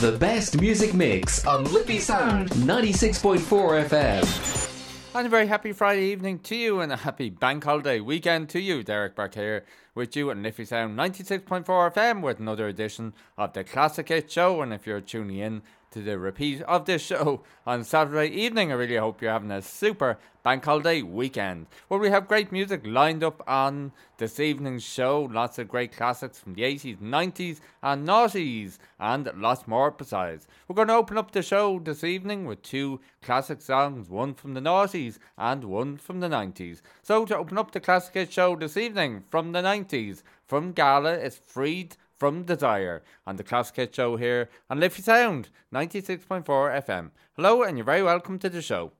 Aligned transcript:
The 0.00 0.12
best 0.12 0.60
music 0.60 0.92
mix 0.92 1.46
on 1.46 1.64
Liffey 1.72 2.00
Sound 2.00 2.50
96.4 2.50 3.88
FM. 3.88 5.14
And 5.14 5.26
a 5.26 5.30
very 5.30 5.46
happy 5.46 5.72
Friday 5.72 6.10
evening 6.12 6.38
to 6.40 6.54
you 6.54 6.80
and 6.80 6.92
a 6.92 6.96
happy 6.96 7.30
bank 7.30 7.64
holiday 7.64 8.00
weekend 8.00 8.50
to 8.50 8.60
you. 8.60 8.82
Derek 8.82 9.16
back 9.16 9.34
here 9.34 9.64
with 9.94 10.14
you 10.14 10.30
at 10.30 10.36
Liffey 10.36 10.66
Sound 10.66 10.98
96.4 10.98 11.64
FM 11.64 12.20
with 12.20 12.38
another 12.38 12.68
edition 12.68 13.14
of 13.38 13.54
the 13.54 13.64
Classic 13.64 14.06
Hit 14.06 14.30
Show. 14.30 14.60
And 14.60 14.74
if 14.74 14.86
you're 14.86 15.00
tuning 15.00 15.38
in 15.38 15.62
to 15.90 16.02
the 16.02 16.18
repeat 16.18 16.62
of 16.62 16.84
this 16.84 17.02
show 17.02 17.42
on 17.66 17.84
Saturday 17.84 18.28
evening. 18.28 18.70
I 18.70 18.74
really 18.74 18.96
hope 18.96 19.22
you're 19.22 19.32
having 19.32 19.50
a 19.50 19.62
super 19.62 20.18
bank 20.42 20.64
holiday 20.64 21.02
weekend 21.02 21.66
where 21.88 21.98
we 21.98 22.08
have 22.08 22.28
great 22.28 22.52
music 22.52 22.82
lined 22.84 23.24
up 23.24 23.42
on 23.48 23.90
this 24.18 24.38
evening's 24.38 24.84
show. 24.84 25.22
Lots 25.22 25.58
of 25.58 25.68
great 25.68 25.96
classics 25.96 26.38
from 26.38 26.54
the 26.54 26.62
80s, 26.62 26.98
90s, 26.98 27.60
and 27.82 28.06
noughties, 28.06 28.78
and 29.00 29.28
lots 29.36 29.66
more 29.66 29.90
besides. 29.90 30.46
We're 30.68 30.76
going 30.76 30.88
to 30.88 30.94
open 30.94 31.18
up 31.18 31.32
the 31.32 31.42
show 31.42 31.80
this 31.80 32.04
evening 32.04 32.44
with 32.44 32.62
two 32.62 33.00
classic 33.22 33.60
songs, 33.60 34.08
one 34.08 34.34
from 34.34 34.54
the 34.54 34.60
noughties 34.60 35.18
and 35.36 35.64
one 35.64 35.96
from 35.96 36.20
the 36.20 36.28
90s. 36.28 36.80
So 37.02 37.24
to 37.24 37.36
open 37.36 37.58
up 37.58 37.72
the 37.72 37.80
classic 37.80 38.30
show 38.30 38.54
this 38.54 38.76
evening 38.76 39.24
from 39.28 39.52
the 39.52 39.62
90s, 39.62 40.22
from 40.46 40.70
Gala, 40.72 41.14
it's 41.14 41.38
Freed 41.38 41.96
from 42.18 42.44
Desire 42.44 43.02
on 43.26 43.36
the 43.36 43.44
Classic 43.44 43.76
Hit 43.76 43.94
Show 43.94 44.16
here 44.16 44.48
on 44.70 44.80
Liffey 44.80 45.02
Sound 45.02 45.50
96.4 45.72 46.44
FM. 46.44 47.10
Hello, 47.34 47.62
and 47.62 47.76
you're 47.76 47.84
very 47.84 48.02
welcome 48.02 48.38
to 48.38 48.48
the 48.48 48.62
show. 48.62 48.92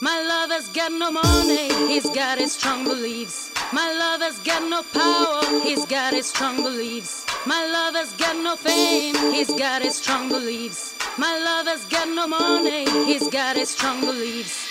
My 0.00 0.20
lover's 0.20 0.68
got 0.68 0.92
no 0.92 1.10
money, 1.10 1.68
he's 1.88 2.08
got 2.10 2.38
his 2.38 2.52
strong 2.52 2.84
beliefs. 2.84 3.50
My 3.72 3.92
lover's 3.92 4.38
got 4.40 4.62
no 4.68 4.82
power, 4.82 5.60
he's 5.62 5.84
got 5.86 6.12
his 6.12 6.26
strong 6.26 6.62
beliefs. 6.62 7.26
My 7.46 7.62
lover's 7.66 8.14
got 8.14 8.36
no 8.36 8.56
fame, 8.56 9.14
he's 9.30 9.52
got 9.52 9.82
his 9.82 9.96
strong 9.96 10.30
beliefs. 10.30 10.94
My 11.18 11.36
lover's 11.44 11.84
got 11.84 12.08
no 12.08 12.26
money, 12.26 12.86
he's 13.04 13.28
got 13.28 13.56
his 13.56 13.68
strong 13.68 14.00
beliefs. 14.00 14.66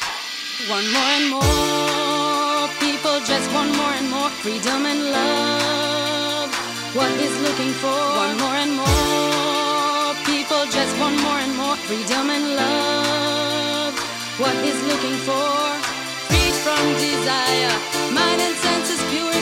One 0.68 0.92
more 0.92 1.14
and 1.18 1.30
more 1.30 2.68
people 2.80 3.20
just 3.30 3.48
want 3.54 3.78
more 3.78 3.94
and 3.94 4.10
more 4.10 4.30
freedom 4.42 4.88
and 4.88 5.02
love. 5.12 6.50
What 6.96 7.12
he's 7.22 7.38
looking 7.46 7.74
for, 7.74 8.00
one 8.26 8.38
more 8.42 8.58
and 8.64 8.74
more 8.82 10.16
people 10.26 10.66
just 10.66 10.98
want 11.00 11.22
more 11.22 11.40
and 11.46 11.56
more 11.56 11.76
freedom 11.76 12.32
and 12.32 12.56
love. 12.56 13.94
What 14.42 14.56
he's 14.66 14.82
looking 14.90 15.18
for, 15.30 15.50
freed 16.26 16.56
from 16.66 16.84
desire, 16.98 17.76
mind 18.18 18.42
and 18.42 18.56
senses 18.66 19.02
purify 19.12 19.33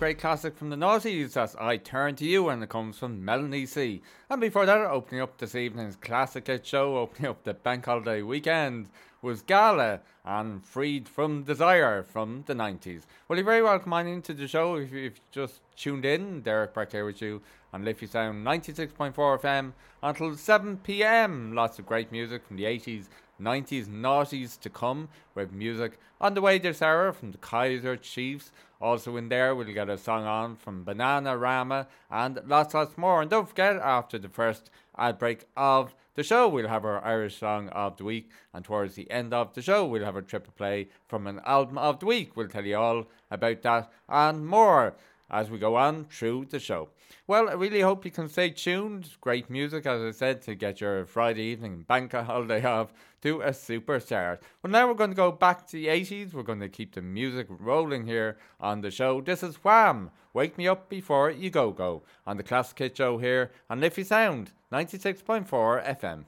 great 0.00 0.18
classic 0.18 0.56
from 0.56 0.70
the 0.70 0.76
noughties. 0.76 1.34
That's 1.34 1.54
I 1.56 1.76
Turn 1.76 2.16
to 2.16 2.24
You, 2.24 2.48
and 2.48 2.62
it 2.62 2.70
comes 2.70 2.98
from 2.98 3.22
Melanie 3.22 3.66
C. 3.66 4.00
And 4.30 4.40
before 4.40 4.64
that, 4.64 4.78
opening 4.78 5.20
up 5.20 5.36
this 5.36 5.54
evening's 5.54 5.96
classic 5.96 6.46
hit 6.46 6.66
show, 6.66 6.96
opening 6.96 7.28
up 7.28 7.44
the 7.44 7.52
bank 7.52 7.84
holiday 7.84 8.22
weekend, 8.22 8.88
was 9.20 9.42
Gala 9.42 10.00
and 10.24 10.64
Freed 10.64 11.06
from 11.06 11.42
Desire 11.42 12.02
from 12.02 12.44
the 12.46 12.54
90s. 12.54 13.02
Well, 13.28 13.36
you're 13.36 13.44
very 13.44 13.62
welcome 13.62 13.92
on 13.92 14.06
into 14.06 14.32
the 14.32 14.48
show 14.48 14.76
if 14.76 14.90
you've 14.90 15.20
just 15.32 15.60
tuned 15.76 16.06
in. 16.06 16.40
Derek 16.40 16.72
back 16.72 16.92
here 16.92 17.04
with 17.04 17.20
you 17.20 17.42
on 17.74 17.84
Liffey 17.84 18.06
Sound 18.06 18.46
96.4 18.46 19.12
FM 19.14 19.74
until 20.02 20.34
7 20.34 20.78
pm. 20.78 21.54
Lots 21.54 21.78
of 21.78 21.84
great 21.84 22.10
music 22.10 22.46
from 22.46 22.56
the 22.56 22.64
80s 22.64 23.08
90s 23.40 23.86
noughties 23.86 24.60
to 24.60 24.70
come 24.70 25.08
with 25.34 25.52
music 25.52 25.98
on 26.20 26.34
the 26.34 26.40
way 26.40 26.58
this 26.58 26.82
hour 26.82 27.12
from 27.12 27.32
the 27.32 27.38
Kaiser 27.38 27.96
Chiefs. 27.96 28.52
Also 28.80 29.16
in 29.16 29.28
there, 29.28 29.54
we'll 29.54 29.72
get 29.72 29.90
a 29.90 29.98
song 29.98 30.24
on 30.24 30.56
from 30.56 30.84
Bananarama 30.84 31.86
and 32.10 32.40
lots, 32.46 32.72
lots 32.72 32.96
more. 32.96 33.20
And 33.20 33.30
don't 33.30 33.48
forget, 33.48 33.76
after 33.76 34.18
the 34.18 34.28
first 34.28 34.70
ad 34.96 35.18
break 35.18 35.44
of 35.56 35.94
the 36.14 36.22
show, 36.22 36.48
we'll 36.48 36.68
have 36.68 36.84
our 36.84 37.04
Irish 37.04 37.38
song 37.38 37.68
of 37.68 37.98
the 37.98 38.04
week. 38.04 38.30
And 38.54 38.64
towards 38.64 38.94
the 38.94 39.10
end 39.10 39.34
of 39.34 39.52
the 39.54 39.62
show, 39.62 39.84
we'll 39.84 40.04
have 40.04 40.16
a 40.16 40.22
triple 40.22 40.54
play 40.56 40.88
from 41.06 41.26
an 41.26 41.40
album 41.44 41.76
of 41.76 41.98
the 41.98 42.06
week. 42.06 42.36
We'll 42.36 42.48
tell 42.48 42.64
you 42.64 42.76
all 42.76 43.06
about 43.30 43.62
that 43.62 43.92
and 44.08 44.46
more 44.46 44.96
as 45.30 45.50
we 45.50 45.58
go 45.58 45.76
on 45.76 46.04
through 46.04 46.46
the 46.50 46.58
show. 46.58 46.88
Well, 47.26 47.48
I 47.48 47.52
really 47.54 47.80
hope 47.80 48.04
you 48.04 48.10
can 48.10 48.28
stay 48.28 48.50
tuned. 48.50 49.10
Great 49.20 49.48
music, 49.48 49.86
as 49.86 50.02
I 50.02 50.10
said, 50.10 50.42
to 50.42 50.54
get 50.54 50.80
your 50.80 51.06
Friday 51.06 51.42
evening 51.44 51.84
bank 51.88 52.12
holiday 52.12 52.64
off 52.64 52.92
to 53.22 53.40
a 53.40 53.52
super 53.52 54.00
start. 54.00 54.42
Well, 54.62 54.70
now 54.70 54.88
we're 54.88 54.94
going 54.94 55.10
to 55.10 55.16
go 55.16 55.30
back 55.32 55.66
to 55.68 55.72
the 55.72 55.86
80s. 55.86 56.32
We're 56.32 56.42
going 56.42 56.60
to 56.60 56.68
keep 56.68 56.94
the 56.94 57.02
music 57.02 57.46
rolling 57.48 58.06
here 58.06 58.38
on 58.60 58.80
the 58.80 58.90
show. 58.90 59.20
This 59.20 59.42
is 59.42 59.56
Wham! 59.56 60.10
Wake 60.32 60.56
Me 60.56 60.68
Up 60.68 60.88
Before 60.88 61.30
You 61.30 61.50
Go 61.50 61.72
Go 61.72 62.02
on 62.26 62.36
the 62.36 62.42
Classic 62.42 62.78
Hit 62.78 62.96
Show 62.96 63.18
here 63.18 63.50
on 63.68 63.80
Liffey 63.80 64.04
Sound 64.04 64.52
96.4 64.72 65.98
FM. 66.00 66.24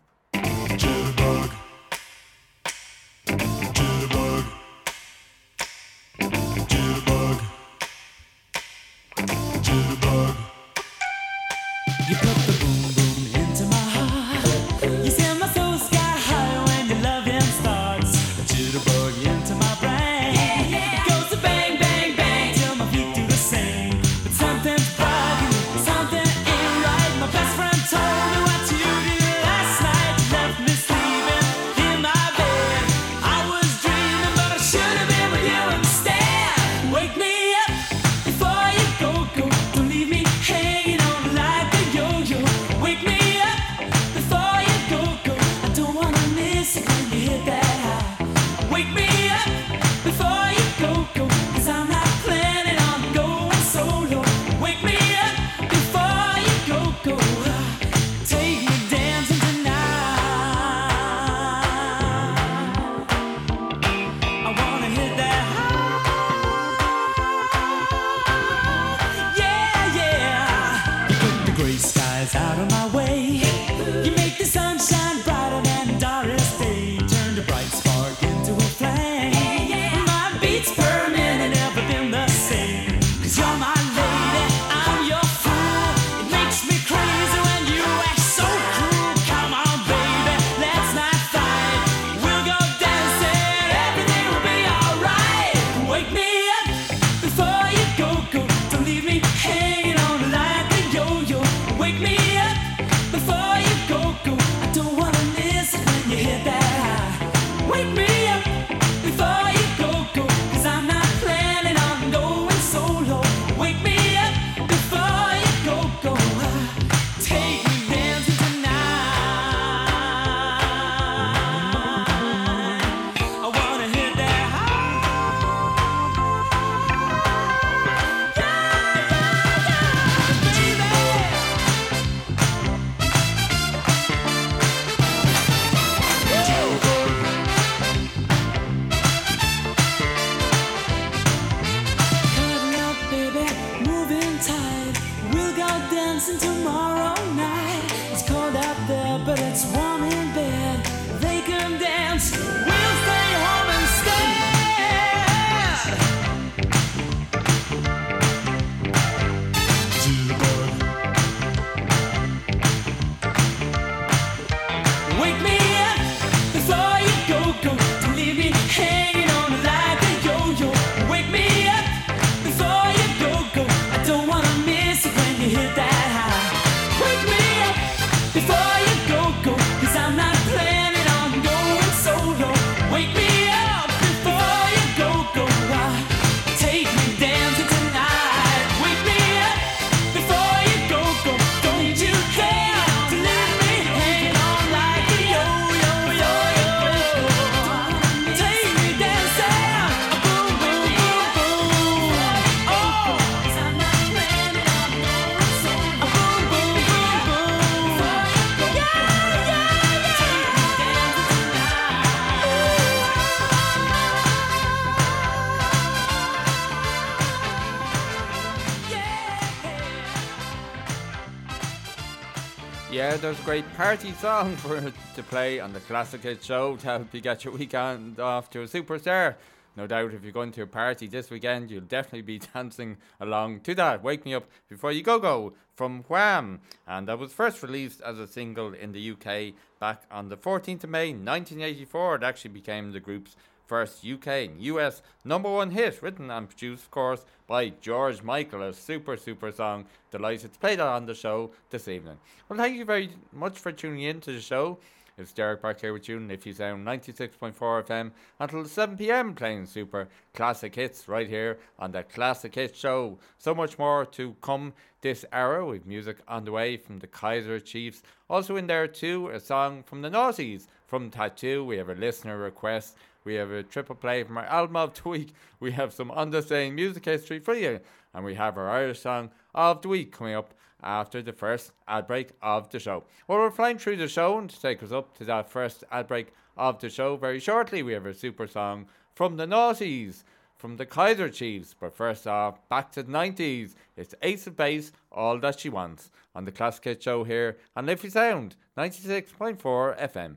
There's 223.03 223.41
a 223.41 223.43
great 223.43 223.65
party 223.75 224.13
song 224.13 224.55
for 224.55 224.81
to 224.81 225.23
play 225.25 225.59
on 225.59 225.73
the 225.73 225.81
Classic 225.81 226.23
Hit 226.23 226.45
Show 226.45 226.77
to 226.77 226.87
help 226.87 227.13
you 227.13 227.21
get 227.21 227.45
your 227.45 227.53
weekend 227.53 228.21
off 228.21 228.49
to 228.51 228.63
a 228.63 228.67
superstar. 228.67 229.35
no 229.77 229.89
doubt 229.89 230.15
if 230.15 230.23
you're 230.23 230.31
going 230.31 230.53
to 230.53 230.63
a 230.63 230.67
party 230.69 231.09
this 231.09 231.29
weekend, 231.29 231.69
you'll 231.69 231.81
definitely 231.81 232.23
be 232.23 232.39
dancing 232.55 232.99
along 233.19 233.61
to 233.63 233.75
that. 233.75 234.05
Wake 234.05 234.25
Me 234.25 234.35
Up 234.35 234.45
Before 234.69 234.93
You 234.93 235.03
Go 235.03 235.19
Go 235.19 235.53
from 235.75 236.05
Wham. 236.05 236.61
And 236.87 237.09
that 237.09 237.19
was 237.19 237.33
first 237.33 237.61
released 237.65 238.01
as 238.03 238.21
a 238.21 238.29
single 238.29 238.73
in 238.73 238.93
the 238.93 239.11
UK 239.11 239.55
back 239.81 240.05
on 240.09 240.29
the 240.29 240.37
14th 240.37 240.85
of 240.85 240.91
May 240.91 241.09
1984. 241.09 242.15
It 242.15 242.23
actually 242.23 242.53
became 242.53 242.93
the 242.93 243.01
group's 243.01 243.35
first 243.73 244.05
UK 244.05 244.27
and 244.27 244.61
US 244.61 245.01
number 245.25 245.51
one 245.51 245.71
hit, 245.71 246.03
written 246.03 246.31
and 246.31 246.47
produced, 246.47 246.85
of 246.85 246.91
course, 246.91 247.25
by 247.47 247.71
George 247.81 248.23
Michael. 248.23 248.65
A 248.65 248.75
super, 248.75 249.17
super 249.17 249.51
song. 249.51 249.87
Delighted 250.11 250.53
to 250.53 250.59
play 250.59 250.77
that 250.77 250.87
on 250.87 251.07
the 251.07 251.15
show 251.15 251.53
this 251.71 251.89
evening. 251.89 252.19
Well, 252.51 252.59
thank 252.59 252.77
you 252.77 252.85
very 252.85 253.09
much 253.33 253.59
for 253.59 253.73
tuning 253.73 254.03
in 254.03 254.21
to 254.21 254.33
the 254.33 254.43
show. 254.43 254.79
It's 255.17 255.33
Derek 255.33 255.63
back 255.63 255.81
here 255.81 255.95
with 255.95 256.07
you, 256.07 256.19
and 256.19 256.29
Liffey 256.29 256.53
Sound 256.53 256.87
96.4 256.87 257.55
FM 257.55 258.11
until 258.41 258.67
7 258.67 258.99
pm 258.99 259.35
playing 259.35 259.65
super 259.65 260.09
classic 260.35 260.75
hits 260.75 261.09
right 261.09 261.29
here 261.29 261.59
on 261.79 261.93
the 261.93 262.03
Classic 262.03 262.55
Hits 262.55 262.79
Show. 262.79 263.19
So 263.39 263.55
much 263.55 263.79
more 263.79 264.05
to 264.05 264.37
come 264.43 264.75
this 265.01 265.25
hour 265.33 265.65
with 265.65 265.87
music 265.87 266.19
on 266.29 266.45
the 266.45 266.53
way 266.53 266.77
from 266.77 266.99
the 266.99 267.07
Kaiser 267.07 267.59
Chiefs. 267.59 268.03
Also 268.29 268.57
in 268.57 268.67
there 268.67 268.87
too, 268.87 269.29
a 269.29 269.41
song 269.41 269.83
from 269.83 270.03
the 270.03 270.11
Naughties 270.11 270.67
from 270.87 271.09
Tattoo. 271.09 271.65
We 271.65 271.79
have 271.79 271.89
a 271.89 271.95
listener 271.95 272.37
request. 272.37 272.97
We 273.25 273.35
have 273.35 273.51
a 273.51 273.63
triple 273.63 273.95
play 273.95 274.25
from 274.25 274.39
our 274.39 274.45
album 274.45 274.77
of 274.77 274.95
the 274.95 275.09
week. 275.09 275.35
We 275.61 275.73
have 275.73 275.93
some 275.93 276.11
understanding 276.11 276.75
music 276.75 277.05
history 277.05 277.39
for 277.39 277.55
you, 277.55 277.81
and 278.15 278.25
we 278.25 278.35
have 278.35 278.59
our 278.59 278.69
Irish 278.69 279.01
song 279.01 279.31
of 279.55 279.83
the 279.83 279.89
week 279.89 280.13
coming 280.13 280.35
up 280.35 280.55
after 280.83 281.23
the 281.23 281.33
first 281.33 281.73
ad 281.87 282.07
break 282.07 282.31
of 282.43 282.69
the 282.71 282.81
show. 282.81 283.05
Well, 283.29 283.39
we're 283.39 283.51
flying 283.51 283.79
through 283.79 283.97
the 283.97 284.09
show 284.09 284.39
and 284.39 284.51
to 284.51 284.61
take 284.61 284.83
us 284.83 284.93
up 284.93 285.17
to 285.19 285.25
that 285.27 285.49
first 285.49 285.85
ad 285.93 286.09
break 286.09 286.33
of 286.57 286.81
the 286.81 286.91
show 286.91 287.17
very 287.17 287.39
shortly. 287.39 287.83
We 287.83 287.93
have 287.93 288.07
a 288.07 288.15
super 288.15 288.47
song 288.47 288.87
from 289.15 289.37
the 289.37 289.47
Naughties, 289.47 290.25
from 290.57 290.77
the 290.77 290.87
Kaiser 290.87 291.29
Chiefs. 291.29 291.75
But 291.79 291.95
first 291.95 292.27
off, 292.27 292.69
back 292.69 292.93
to 292.93 293.03
the 293.03 293.13
90s. 293.13 293.75
It's 293.97 294.15
Ace 294.23 294.47
of 294.47 294.57
Base, 294.57 294.93
All 295.11 295.39
That 295.39 295.61
She 295.61 295.69
Wants, 295.69 296.11
on 296.35 296.45
the 296.45 296.53
Classic 296.53 296.85
Hit 296.85 297.03
Show 297.03 297.25
here 297.25 297.59
on 297.77 297.87
Liffey 297.87 298.11
Sound, 298.11 298.57
96.4 298.77 299.59
FM. 299.99 300.37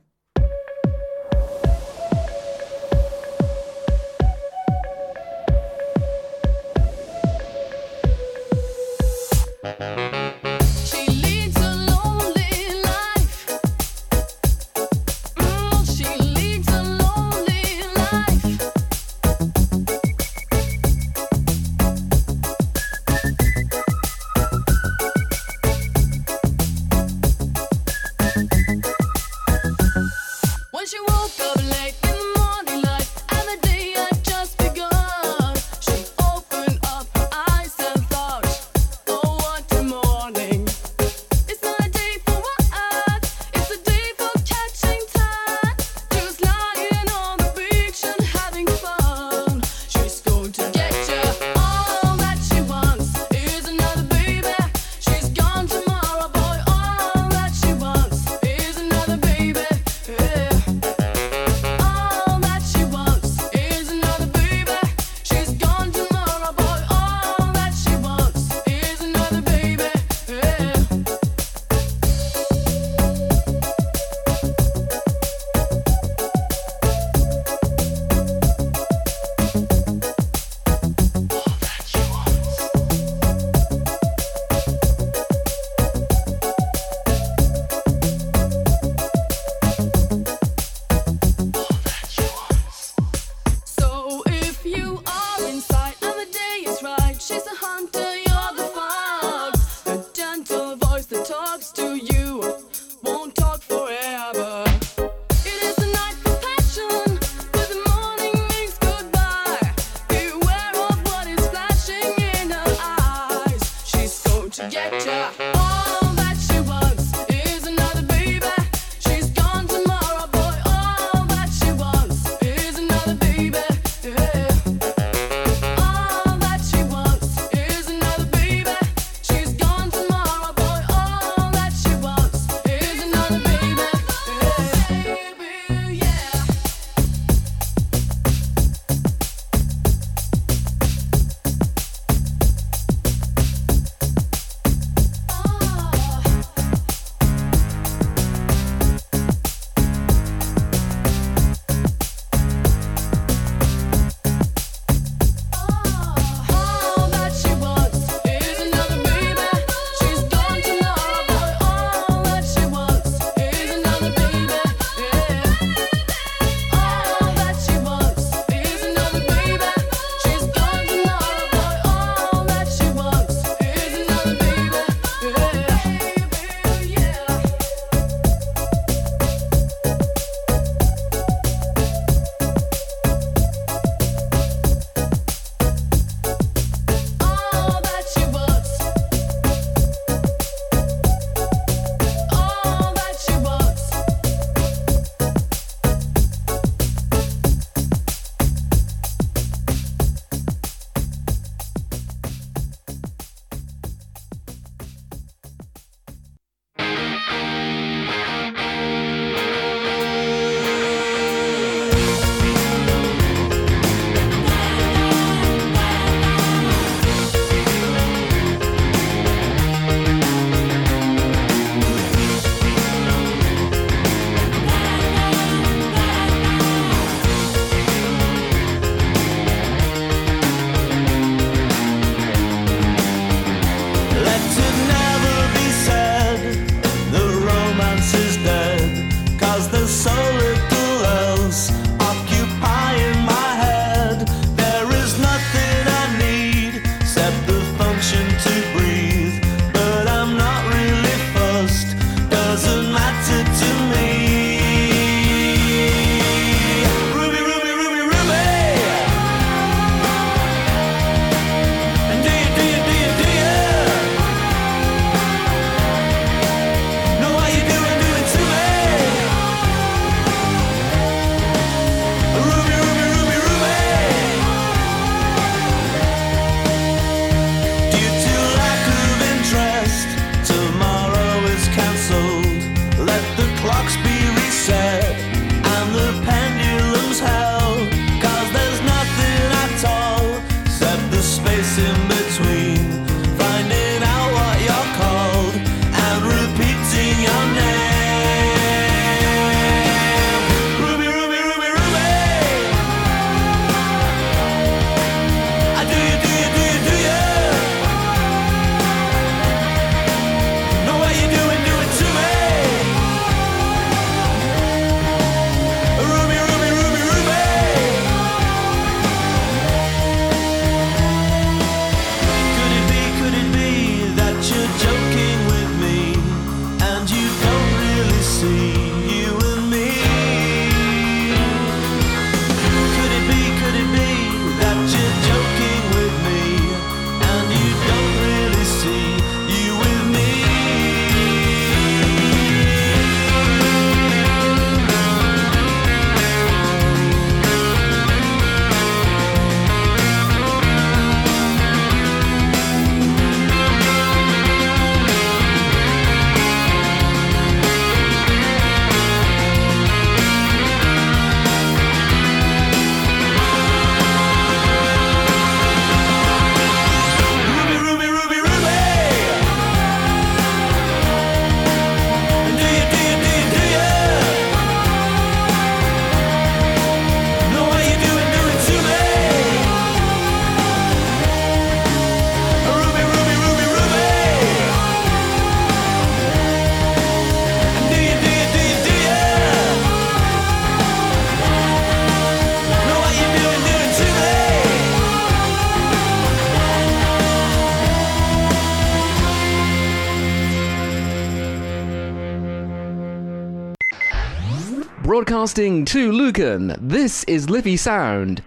Broadcasting 405.56 405.86
to 405.86 406.12
Lucan, 406.12 406.76
this 406.82 407.24
is 407.30 407.50
Liffey 407.50 407.78
Sound. 407.78 408.44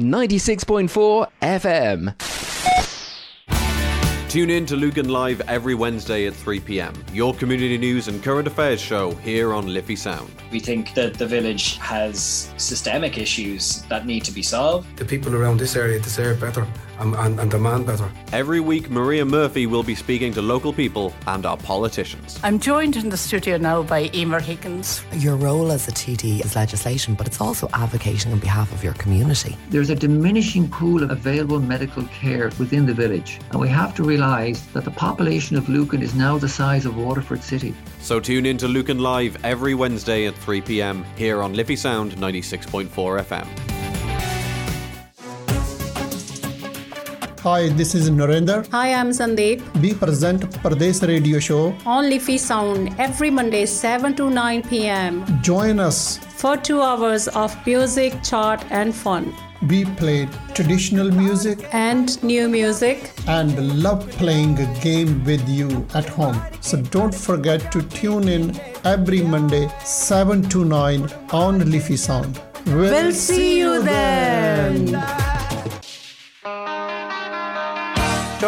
96.4 0.00 1.28
FM. 1.40 2.12
Tune 4.28 4.50
in 4.50 4.66
to 4.66 4.74
Lucan 4.74 5.10
Live 5.10 5.40
every 5.42 5.76
Wednesday 5.76 6.26
at 6.26 6.34
3 6.34 6.58
pm. 6.58 6.92
Your 7.12 7.34
community 7.34 7.78
news 7.78 8.08
and 8.08 8.20
current 8.20 8.48
affairs 8.48 8.80
show 8.80 9.12
here 9.12 9.54
on 9.54 9.72
Liffey 9.72 9.94
Sound. 9.94 10.28
We 10.50 10.58
think 10.58 10.92
that 10.94 11.14
the 11.14 11.26
village 11.26 11.76
has 11.76 12.52
systemic 12.56 13.16
issues 13.16 13.82
that 13.82 14.04
need 14.04 14.24
to 14.24 14.32
be 14.32 14.42
solved. 14.42 14.96
The 14.96 15.04
people 15.04 15.36
around 15.36 15.60
this 15.60 15.76
area 15.76 16.00
deserve 16.00 16.40
better 16.40 16.66
and, 16.98 17.14
and, 17.14 17.40
and 17.40 17.50
demand 17.50 17.86
better. 17.86 18.10
Every 18.32 18.60
week, 18.60 18.90
Maria 18.90 19.24
Murphy 19.24 19.66
will 19.66 19.82
be 19.82 19.94
speaking 19.94 20.32
to 20.34 20.42
local 20.42 20.72
people 20.72 21.12
and 21.26 21.46
our 21.46 21.56
politicians. 21.56 22.38
I'm 22.42 22.58
joined 22.58 22.96
in 22.96 23.08
the 23.08 23.16
studio 23.16 23.56
now 23.56 23.82
by 23.82 24.10
Emer 24.14 24.40
Higgins. 24.40 25.02
Your 25.12 25.36
role 25.36 25.72
as 25.72 25.88
a 25.88 25.92
TD 25.92 26.44
is 26.44 26.56
legislation, 26.56 27.14
but 27.14 27.26
it's 27.26 27.40
also 27.40 27.68
advocating 27.72 28.32
on 28.32 28.38
behalf 28.38 28.72
of 28.72 28.82
your 28.82 28.94
community. 28.94 29.56
There's 29.70 29.90
a 29.90 29.94
diminishing 29.94 30.68
pool 30.68 31.02
of 31.02 31.10
available 31.10 31.60
medical 31.60 32.04
care 32.06 32.50
within 32.58 32.86
the 32.86 32.94
village, 32.94 33.40
and 33.50 33.60
we 33.60 33.68
have 33.68 33.94
to 33.96 34.02
realise 34.02 34.60
that 34.66 34.84
the 34.84 34.90
population 34.90 35.56
of 35.56 35.68
Lucan 35.68 36.02
is 36.02 36.14
now 36.14 36.38
the 36.38 36.48
size 36.48 36.86
of 36.86 36.96
Waterford 36.96 37.42
City. 37.42 37.74
So 38.00 38.20
tune 38.20 38.46
in 38.46 38.58
to 38.58 38.68
Lucan 38.68 38.98
Live 38.98 39.42
every 39.44 39.74
Wednesday 39.74 40.26
at 40.26 40.34
3 40.34 40.60
pm 40.60 41.04
here 41.16 41.42
on 41.42 41.54
Liffey 41.54 41.76
Sound 41.76 42.12
96.4 42.16 42.88
FM. 42.88 43.93
Hi, 47.44 47.68
this 47.68 47.94
is 47.94 48.08
Narendra. 48.08 48.66
Hi, 48.70 48.94
I'm 48.94 49.10
Sandeep. 49.10 49.62
We 49.82 49.92
present 49.92 50.44
Pradesh 50.62 51.06
Radio 51.06 51.38
Show 51.38 51.76
on 51.84 52.08
Liffey 52.08 52.38
Sound 52.38 52.94
every 52.98 53.28
Monday 53.28 53.66
7 53.66 54.16
to 54.16 54.30
9 54.30 54.62
p.m. 54.62 55.26
Join 55.42 55.78
us 55.78 56.16
for 56.16 56.56
two 56.56 56.80
hours 56.80 57.28
of 57.28 57.54
music, 57.66 58.14
chart, 58.22 58.64
and 58.70 58.94
fun. 58.94 59.30
We 59.68 59.84
play 59.84 60.26
traditional 60.54 61.10
music 61.10 61.58
and 61.74 62.16
new 62.22 62.48
music 62.48 63.12
and 63.26 63.82
love 63.82 64.08
playing 64.12 64.58
a 64.58 64.80
game 64.80 65.22
with 65.26 65.46
you 65.46 65.86
at 65.92 66.08
home. 66.08 66.40
So 66.62 66.80
don't 66.80 67.14
forget 67.14 67.70
to 67.72 67.82
tune 67.82 68.26
in 68.28 68.58
every 68.84 69.20
Monday 69.20 69.68
7 69.84 70.48
to 70.48 70.64
9 70.64 71.10
on 71.32 71.70
Liffey 71.70 71.98
Sound. 71.98 72.40
We'll, 72.64 72.90
we'll 72.90 73.12
see 73.12 73.58
you 73.58 73.82
then. 73.82 74.86
then. 74.86 75.23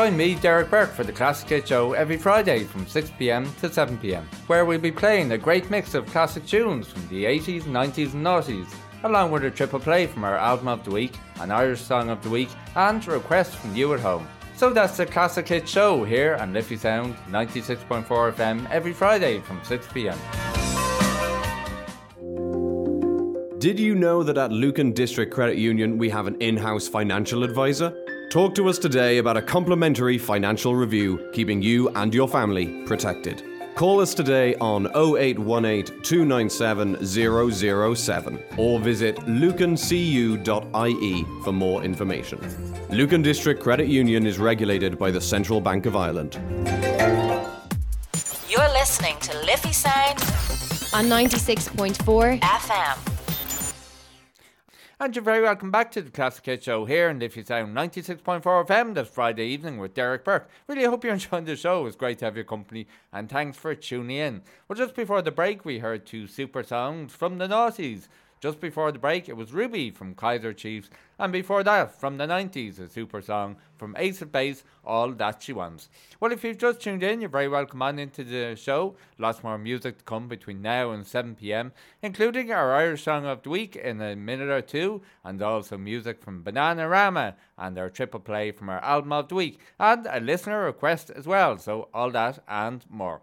Join 0.06 0.16
me, 0.16 0.36
Derek 0.36 0.70
Burke, 0.70 0.92
for 0.92 1.02
the 1.02 1.10
Classic 1.10 1.48
Hit 1.48 1.66
Show 1.66 1.94
every 1.94 2.16
Friday 2.16 2.62
from 2.62 2.86
6pm 2.86 3.44
to 3.58 3.68
7pm, 3.68 4.22
where 4.46 4.64
we'll 4.64 4.78
be 4.78 4.92
playing 4.92 5.32
a 5.32 5.36
great 5.36 5.68
mix 5.68 5.94
of 5.94 6.06
classic 6.06 6.46
tunes 6.46 6.86
from 6.86 7.08
the 7.08 7.24
80s, 7.24 7.62
90s, 7.62 8.12
and 8.12 8.24
noughties, 8.24 8.72
along 9.02 9.32
with 9.32 9.42
a 9.42 9.50
triple 9.50 9.80
play 9.80 10.06
from 10.06 10.22
our 10.22 10.36
album 10.36 10.68
of 10.68 10.84
the 10.84 10.92
week, 10.92 11.14
an 11.40 11.50
Irish 11.50 11.80
song 11.80 12.08
of 12.08 12.22
the 12.22 12.30
week, 12.30 12.50
and 12.76 13.04
requests 13.08 13.56
from 13.56 13.74
you 13.74 13.94
at 13.94 13.98
home. 13.98 14.28
So 14.54 14.70
that's 14.70 14.96
the 14.96 15.06
Classic 15.06 15.48
Hit 15.48 15.68
Show 15.68 16.04
here 16.04 16.36
on 16.36 16.52
Liffey 16.52 16.76
Sound 16.76 17.16
96.4 17.28 18.06
FM 18.06 18.70
every 18.70 18.92
Friday 18.92 19.40
from 19.40 19.60
6pm. 19.62 20.16
Did 23.58 23.80
you 23.80 23.96
know 23.96 24.22
that 24.22 24.38
at 24.38 24.52
Lucan 24.52 24.92
District 24.92 25.34
Credit 25.34 25.56
Union 25.56 25.98
we 25.98 26.10
have 26.10 26.28
an 26.28 26.36
in 26.36 26.56
house 26.56 26.86
financial 26.86 27.42
advisor? 27.42 28.05
Talk 28.36 28.54
to 28.56 28.68
us 28.68 28.76
today 28.76 29.16
about 29.16 29.38
a 29.38 29.40
complimentary 29.40 30.18
financial 30.18 30.76
review, 30.76 31.30
keeping 31.32 31.62
you 31.62 31.88
and 31.96 32.12
your 32.12 32.28
family 32.28 32.82
protected. 32.84 33.42
Call 33.74 33.98
us 33.98 34.12
today 34.12 34.54
on 34.56 34.88
0818 34.88 36.02
297 36.02 36.98
007 37.06 38.42
or 38.58 38.78
visit 38.78 39.16
lucancu.ie 39.16 40.44
for 41.44 41.52
more 41.52 41.82
information. 41.82 42.38
Lucan 42.90 43.22
District 43.22 43.62
Credit 43.62 43.88
Union 43.88 44.26
is 44.26 44.38
regulated 44.38 44.98
by 44.98 45.10
the 45.10 45.20
Central 45.22 45.58
Bank 45.58 45.86
of 45.86 45.96
Ireland. 45.96 46.38
You're 48.50 48.68
listening 48.74 49.16
to 49.20 49.32
Liffey 49.46 49.72
Sound 49.72 50.20
on 50.92 51.06
96.4 51.06 52.40
FM. 52.40 53.25
And 54.98 55.14
you're 55.14 55.22
very 55.22 55.42
welcome 55.42 55.70
back 55.70 55.90
to 55.92 56.00
the 56.00 56.10
Classic 56.10 56.46
Hit 56.46 56.64
Show 56.64 56.86
here 56.86 57.10
and 57.10 57.20
Liffey 57.20 57.44
Sound 57.44 57.76
96.4 57.76 58.42
FM 58.42 58.94
this 58.94 59.08
Friday 59.08 59.44
evening 59.44 59.76
with 59.76 59.92
Derek 59.92 60.24
Burke. 60.24 60.48
Really 60.68 60.84
hope 60.84 61.04
you're 61.04 61.12
enjoying 61.12 61.44
the 61.44 61.54
show. 61.54 61.84
It's 61.84 61.96
great 61.96 62.18
to 62.20 62.24
have 62.24 62.34
your 62.34 62.46
company 62.46 62.86
and 63.12 63.28
thanks 63.28 63.58
for 63.58 63.74
tuning 63.74 64.16
in. 64.16 64.40
Well, 64.66 64.78
just 64.78 64.94
before 64.94 65.20
the 65.20 65.30
break, 65.30 65.66
we 65.66 65.80
heard 65.80 66.06
two 66.06 66.26
super 66.26 66.62
songs 66.62 67.12
from 67.12 67.36
the 67.36 67.46
Naughties. 67.46 68.08
Just 68.46 68.60
before 68.60 68.92
the 68.92 68.98
break, 69.00 69.28
it 69.28 69.36
was 69.36 69.52
Ruby 69.52 69.90
from 69.90 70.14
Kaiser 70.14 70.52
Chiefs, 70.52 70.88
and 71.18 71.32
before 71.32 71.64
that, 71.64 71.98
from 71.98 72.16
the 72.16 72.28
90s, 72.28 72.78
a 72.78 72.88
super 72.88 73.20
song 73.20 73.56
from 73.76 73.96
Ace 73.98 74.22
of 74.22 74.30
Base, 74.30 74.62
All 74.84 75.10
That 75.10 75.42
She 75.42 75.52
Wants. 75.52 75.88
Well, 76.20 76.30
if 76.30 76.44
you've 76.44 76.56
just 76.56 76.80
tuned 76.80 77.02
in, 77.02 77.20
you're 77.20 77.28
very 77.28 77.48
welcome 77.48 77.82
on 77.82 77.98
into 77.98 78.22
the 78.22 78.54
show. 78.54 78.94
Lots 79.18 79.42
more 79.42 79.58
music 79.58 79.98
to 79.98 80.04
come 80.04 80.28
between 80.28 80.62
now 80.62 80.92
and 80.92 81.04
7 81.04 81.34
pm, 81.34 81.72
including 82.02 82.52
our 82.52 82.72
Irish 82.72 83.02
Song 83.02 83.26
of 83.26 83.42
the 83.42 83.50
Week 83.50 83.74
in 83.74 84.00
a 84.00 84.14
minute 84.14 84.48
or 84.48 84.62
two, 84.62 85.02
and 85.24 85.42
also 85.42 85.76
music 85.76 86.22
from 86.22 86.44
Bananarama 86.44 87.34
and 87.58 87.76
our 87.76 87.90
triple 87.90 88.20
play 88.20 88.52
from 88.52 88.68
our 88.68 88.84
album 88.84 89.12
of 89.12 89.26
the 89.26 89.34
week, 89.34 89.58
and 89.80 90.06
a 90.08 90.20
listener 90.20 90.62
request 90.62 91.10
as 91.10 91.26
well. 91.26 91.58
So, 91.58 91.88
all 91.92 92.12
that 92.12 92.38
and 92.46 92.84
more. 92.88 93.22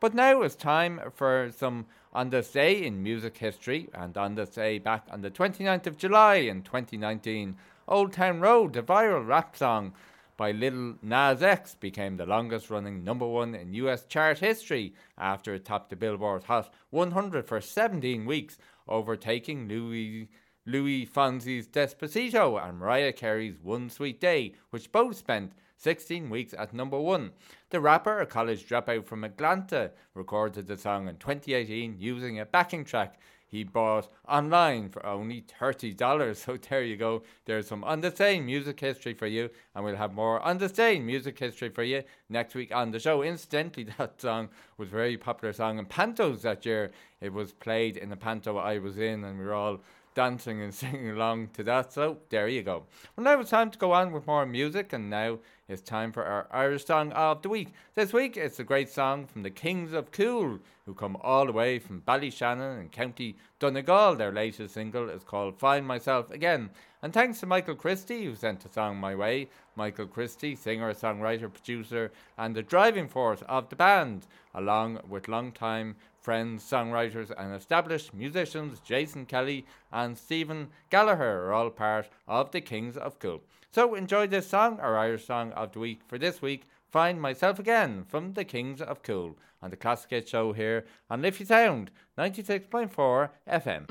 But 0.00 0.14
now 0.14 0.42
it's 0.42 0.56
time 0.56 1.00
for 1.14 1.52
some 1.56 1.86
on 2.14 2.30
this 2.30 2.52
day 2.52 2.84
in 2.84 3.02
music 3.02 3.38
history 3.38 3.88
and 3.92 4.16
on 4.16 4.36
this 4.36 4.50
day 4.50 4.78
back 4.78 5.06
on 5.10 5.20
the 5.20 5.30
29th 5.30 5.86
of 5.86 5.96
July 5.96 6.36
in 6.36 6.62
2019. 6.62 7.56
Old 7.88 8.12
Town 8.12 8.40
Road, 8.40 8.72
the 8.72 8.82
viral 8.82 9.26
rap 9.26 9.56
song 9.56 9.92
by 10.36 10.52
Lil 10.52 10.94
Nas 11.02 11.42
X, 11.42 11.74
became 11.74 12.16
the 12.16 12.26
longest 12.26 12.70
running 12.70 13.02
number 13.02 13.26
one 13.26 13.54
in 13.54 13.74
US 13.74 14.04
chart 14.04 14.38
history 14.38 14.94
after 15.18 15.54
it 15.54 15.64
topped 15.64 15.90
the 15.90 15.96
Billboard 15.96 16.44
Hot 16.44 16.72
100 16.90 17.46
for 17.46 17.60
17 17.60 18.24
weeks, 18.24 18.58
overtaking 18.88 19.68
Louis. 19.68 20.28
Luis 20.66 21.06
Fonsi's 21.06 21.66
Despacito 21.66 22.58
and 22.58 22.78
Mariah 22.78 23.12
Carey's 23.12 23.58
One 23.62 23.90
Sweet 23.90 24.18
Day, 24.18 24.54
which 24.70 24.90
both 24.90 25.18
spent 25.18 25.52
16 25.84 26.30
weeks 26.30 26.54
at 26.56 26.72
number 26.72 26.98
one. 26.98 27.32
The 27.68 27.78
rapper, 27.78 28.18
a 28.18 28.26
college 28.26 28.66
dropout 28.66 29.04
from 29.04 29.22
Atlanta, 29.22 29.90
recorded 30.14 30.66
the 30.66 30.78
song 30.78 31.08
in 31.08 31.16
2018 31.18 31.96
using 31.98 32.40
a 32.40 32.46
backing 32.46 32.86
track 32.86 33.18
he 33.46 33.62
bought 33.62 34.08
online 34.26 34.88
for 34.88 35.04
only 35.06 35.44
$30. 35.60 36.36
So 36.44 36.56
there 36.56 36.82
you 36.82 36.96
go. 36.96 37.22
There's 37.44 37.68
some 37.68 37.84
on 37.84 38.00
the 38.00 38.10
same 38.10 38.46
music 38.46 38.80
history 38.80 39.14
for 39.14 39.26
you, 39.28 39.48
and 39.74 39.84
we'll 39.84 39.94
have 39.94 40.12
more 40.12 40.40
on 40.40 40.58
the 40.58 40.68
same 40.68 41.06
music 41.06 41.38
history 41.38 41.68
for 41.68 41.84
you 41.84 42.02
next 42.28 42.54
week 42.56 42.74
on 42.74 42.90
the 42.90 42.98
show. 42.98 43.22
Incidentally, 43.22 43.84
that 43.98 44.20
song 44.20 44.48
was 44.76 44.88
a 44.88 44.92
very 44.92 45.16
popular 45.16 45.52
song 45.52 45.78
in 45.78 45.86
Pantos 45.86 46.40
that 46.40 46.66
year. 46.66 46.90
It 47.20 47.32
was 47.32 47.52
played 47.52 47.96
in 47.96 48.08
the 48.08 48.16
Panto 48.16 48.56
I 48.56 48.78
was 48.78 48.98
in, 48.98 49.22
and 49.22 49.38
we 49.38 49.44
were 49.44 49.54
all 49.54 49.80
dancing 50.14 50.62
and 50.62 50.74
singing 50.74 51.10
along 51.10 51.48
to 51.54 51.62
that. 51.64 51.92
So 51.92 52.18
there 52.30 52.48
you 52.48 52.62
go. 52.62 52.84
Well, 53.16 53.24
now 53.24 53.40
it's 53.40 53.50
time 53.50 53.70
to 53.70 53.78
go 53.78 53.92
on 53.92 54.12
with 54.12 54.26
more 54.26 54.46
music, 54.46 54.92
and 54.92 55.10
now 55.10 55.38
it's 55.68 55.82
time 55.82 56.12
for 56.12 56.24
our 56.24 56.46
Irish 56.50 56.86
song 56.86 57.12
of 57.12 57.42
the 57.42 57.48
week. 57.48 57.72
This 57.94 58.12
week 58.12 58.36
it's 58.36 58.58
a 58.58 58.64
great 58.64 58.90
song 58.90 59.26
from 59.26 59.42
the 59.42 59.50
Kings 59.50 59.92
of 59.92 60.12
Cool, 60.12 60.58
who 60.86 60.94
come 60.94 61.16
all 61.22 61.46
the 61.46 61.52
way 61.52 61.78
from 61.78 62.02
Ballyshannon 62.02 62.80
in 62.80 62.88
County 62.90 63.36
Donegal. 63.58 64.16
Their 64.16 64.32
latest 64.32 64.74
single 64.74 65.08
is 65.08 65.24
called 65.24 65.58
Find 65.58 65.86
Myself 65.86 66.30
Again. 66.30 66.70
And 67.02 67.12
thanks 67.12 67.40
to 67.40 67.46
Michael 67.46 67.74
Christie, 67.74 68.24
who 68.24 68.34
sent 68.34 68.60
the 68.60 68.72
song 68.72 68.96
my 68.96 69.14
way. 69.14 69.48
Michael 69.76 70.06
Christie, 70.06 70.56
singer, 70.56 70.94
songwriter, 70.94 71.52
producer, 71.52 72.12
and 72.38 72.54
the 72.54 72.62
driving 72.62 73.08
force 73.08 73.42
of 73.48 73.68
the 73.68 73.76
band, 73.76 74.26
along 74.54 75.00
with 75.08 75.28
long-time 75.28 75.96
friends, 76.24 76.64
songwriters, 76.64 77.30
and 77.38 77.54
established 77.54 78.14
musicians 78.14 78.80
Jason 78.80 79.26
Kelly 79.26 79.66
and 79.92 80.16
Stephen 80.16 80.68
Gallagher 80.88 81.44
are 81.44 81.52
all 81.52 81.68
part 81.68 82.08
of 82.26 82.50
the 82.50 82.62
Kings 82.62 82.96
of 82.96 83.18
Cool. 83.18 83.42
So 83.70 83.94
enjoy 83.94 84.26
this 84.26 84.48
song, 84.48 84.80
our 84.80 84.96
Irish 84.96 85.26
song 85.26 85.52
of 85.52 85.72
the 85.72 85.80
week 85.80 86.00
for 86.08 86.16
this 86.16 86.40
week. 86.40 86.66
Find 86.90 87.20
myself 87.20 87.58
again 87.58 88.04
from 88.08 88.32
the 88.32 88.44
Kings 88.44 88.80
of 88.80 89.02
Cool 89.02 89.36
on 89.62 89.68
the 89.68 89.76
Classic 89.76 90.10
Hit 90.10 90.28
Show 90.28 90.54
here 90.54 90.86
on 91.10 91.20
Liffey 91.20 91.44
Sound 91.44 91.90
96.4 92.16 93.28
FM. 93.46 93.84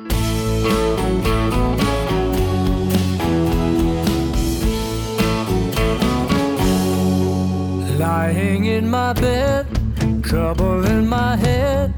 Lying 8.00 8.66
in 8.66 8.90
my 8.90 9.14
bed, 9.14 9.68
trouble 10.24 10.84
in 10.86 11.08
my 11.08 11.36
head 11.36 11.94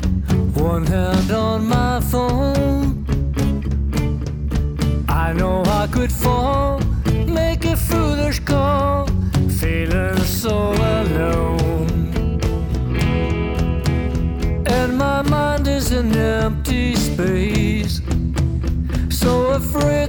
one 0.74 0.88
hand 0.88 1.32
on 1.32 1.68
my 1.68 2.00
phone. 2.00 3.06
I 5.08 5.32
know 5.32 5.62
I 5.64 5.86
could 5.92 6.12
fall, 6.12 6.80
make 7.28 7.66
a 7.66 7.78
foolish 7.78 8.40
call, 8.40 9.08
feeling 9.60 10.18
so 10.18 10.74
alone. 10.98 11.88
And 14.66 14.98
my 14.98 15.22
mind 15.22 15.68
is 15.68 15.92
an 15.92 16.16
empty 16.18 16.96
space, 16.96 18.02
so 19.10 19.52
afraid. 19.52 20.05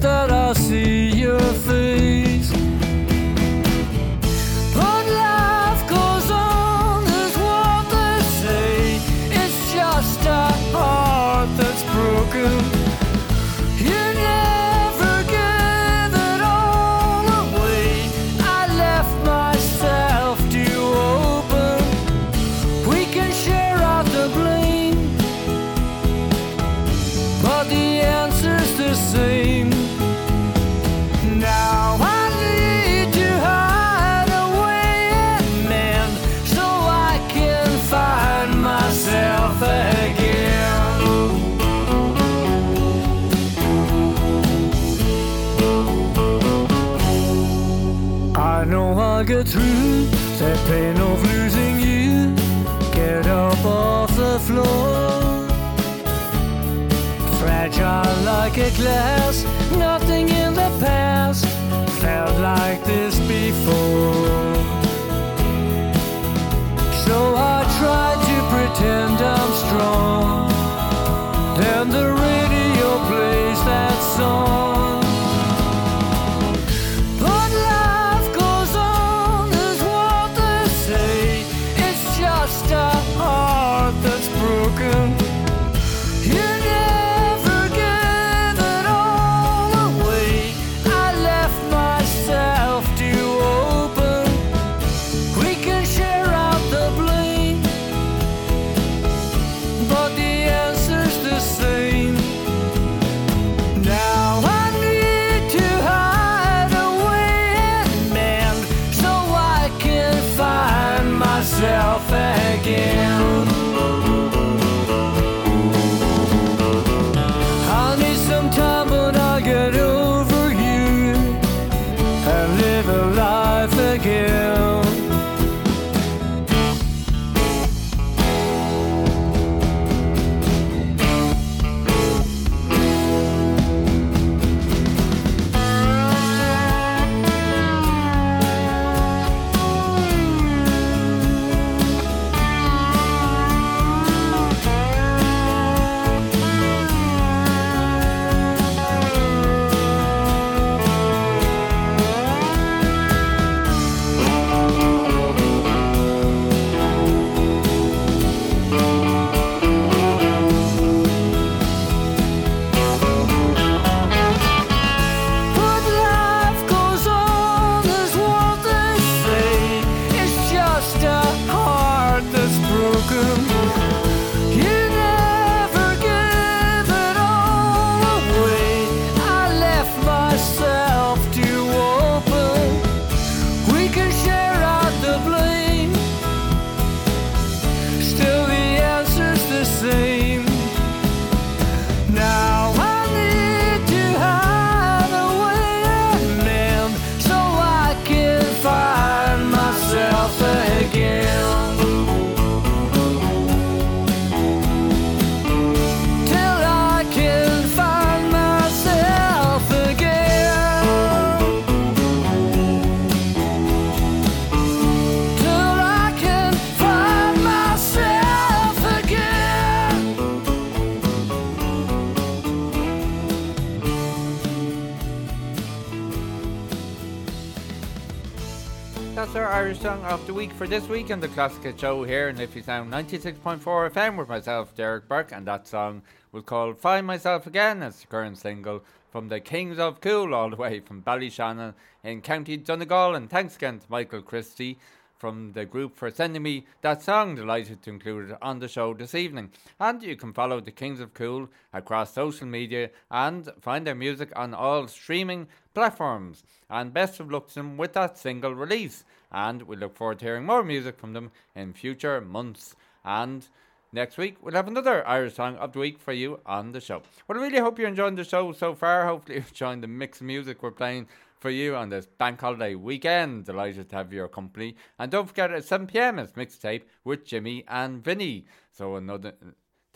Song 229.81 230.03
of 230.05 230.27
the 230.27 230.33
week 230.33 230.53
for 230.53 230.67
this 230.67 230.89
week 230.89 231.11
on 231.11 231.21
the 231.21 231.29
Classic 231.29 231.79
Show 231.79 232.03
here 232.05 232.29
in 232.29 232.37
Liffey 232.37 232.63
Sound 232.63 232.91
96.4 232.91 233.61
FM 233.91 234.17
with 234.17 234.29
myself, 234.29 234.75
Derek 234.75 235.07
Burke, 235.07 235.33
and 235.33 235.47
that 235.47 235.67
song 235.67 236.03
was 236.33 236.45
called 236.45 236.79
Find 236.79 237.07
Myself 237.07 237.47
Again. 237.47 237.83
It's 237.83 238.01
the 238.01 238.07
current 238.07 238.39
single 238.39 238.83
from 239.11 239.29
the 239.29 239.39
Kings 239.39 239.79
of 239.79 240.01
Cool, 240.01 240.35
all 240.35 240.49
the 240.51 240.57
way 240.57 240.81
from 240.81 241.03
Ballyshannon 241.03 241.75
in 242.03 242.23
County 242.23 242.57
Donegal. 242.57 243.15
And 243.15 243.29
thanks 243.29 243.57
again 243.57 243.81
to 243.81 243.87
Michael 243.91 244.23
Christie 244.23 244.79
from 245.19 245.53
the 245.53 245.65
group 245.65 245.97
for 245.97 246.11
sending 246.11 246.43
me 246.43 246.67
that 246.81 247.03
song. 247.03 247.35
Delighted 247.35 247.83
to 247.83 247.91
include 247.91 248.31
it 248.31 248.39
on 248.41 248.61
the 248.61 248.69
show 248.69 248.95
this 248.95 249.15
evening. 249.15 249.51
And 249.79 250.03
you 250.03 250.17
can 250.17 250.33
follow 250.33 250.61
the 250.61 250.71
Kings 250.71 251.01
of 251.01 251.13
Cool 251.13 251.49
across 251.73 252.15
social 252.15 252.47
media 252.47 252.91
and 253.11 253.49
find 253.61 253.87
their 253.87 253.95
music 253.95 254.33
on 254.37 254.55
all 254.55 254.89
streaming 254.89 255.49
platforms. 255.75 256.45
And 256.71 256.95
best 256.95 257.21
of 257.21 257.31
luck 257.31 257.49
to 257.49 257.55
them 257.57 257.77
with 257.77 257.93
that 257.93 258.17
single 258.17 258.55
release. 258.55 259.05
And 259.33 259.63
we 259.63 259.77
look 259.77 259.97
forward 259.97 260.19
to 260.21 260.25
hearing 260.25 260.47
more 260.47 260.63
music 260.63 260.99
from 260.99 261.13
them 261.13 261.31
in 261.55 261.73
future 261.73 262.21
months. 262.21 262.77
And 263.05 263.47
next 263.93 264.19
week 264.19 264.37
we'll 264.43 264.55
have 264.55 264.69
another 264.69 265.07
Irish 265.07 265.35
song 265.35 265.57
of 265.57 265.73
the 265.73 265.79
week 265.79 265.99
for 265.99 266.13
you 266.13 266.41
on 266.47 266.73
the 266.73 266.81
show. 266.81 267.03
Well, 267.27 267.39
I 267.39 267.43
really 267.43 267.59
hope 267.59 267.79
you're 267.79 267.89
enjoying 267.89 268.15
the 268.15 268.25
show 268.25 268.53
so 268.53 268.75
far. 268.75 269.07
Hopefully, 269.07 269.37
you've 269.39 269.49
enjoying 269.49 269.81
the 269.81 269.89
mix 269.89 270.21
of 270.21 270.27
music 270.27 270.63
we're 270.63 270.71
playing 270.71 271.09
for 271.39 271.51
you 271.51 271.77
on 271.77 271.91
this 271.91 272.07
bank 272.07 272.41
holiday 272.41 272.75
weekend. 272.75 273.45
Delighted 273.45 273.89
to 273.91 273.97
have 273.97 274.13
your 274.13 274.29
company. 274.29 274.77
And 274.99 275.11
don't 275.11 275.29
forget 275.29 275.53
at 275.53 275.65
7 275.65 275.87
pm 275.87 276.19
it's 276.19 276.33
mixtape 276.33 276.83
with 277.05 277.25
Jimmy 277.25 277.65
and 277.69 278.03
Vinny. 278.03 278.47
So 278.73 278.97
another 278.97 279.35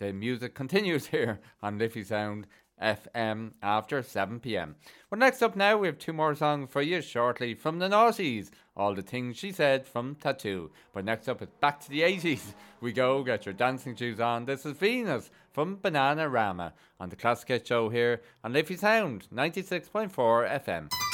the 0.01 0.11
music 0.11 0.55
continues 0.55 1.05
here 1.15 1.39
on 1.61 1.77
Liffey 1.77 2.03
Sound 2.03 2.47
FM 2.81 3.51
after 3.61 4.01
7 4.01 4.39
pm. 4.39 4.75
Well, 5.09 5.19
next 5.19 5.41
up 5.41 5.55
now, 5.55 5.77
we 5.77 5.87
have 5.87 5.97
two 5.97 6.13
more 6.13 6.35
songs 6.35 6.69
for 6.71 6.81
you 6.81 7.01
shortly 7.01 7.53
from 7.53 7.79
the 7.79 7.89
Naughties. 7.89 8.49
All 8.75 8.95
the 8.95 9.01
things 9.01 9.37
she 9.37 9.51
said 9.51 9.85
from 9.85 10.15
Tattoo. 10.15 10.71
But 10.93 11.05
next 11.05 11.27
up, 11.27 11.41
it's 11.41 11.55
back 11.59 11.79
to 11.81 11.89
the 11.89 12.01
80s. 12.01 12.53
We 12.79 12.93
go, 12.93 13.23
get 13.23 13.45
your 13.45 13.53
dancing 13.53 13.95
shoes 13.95 14.19
on. 14.19 14.45
This 14.45 14.65
is 14.65 14.77
Venus 14.77 15.29
from 15.51 15.77
Bananarama 15.77 16.71
on 16.99 17.09
the 17.09 17.15
Classic 17.15 17.65
Show 17.65 17.89
here 17.89 18.21
on 18.43 18.53
Liffey 18.53 18.77
Sound 18.77 19.27
96.4 19.33 20.09
FM. 20.65 21.10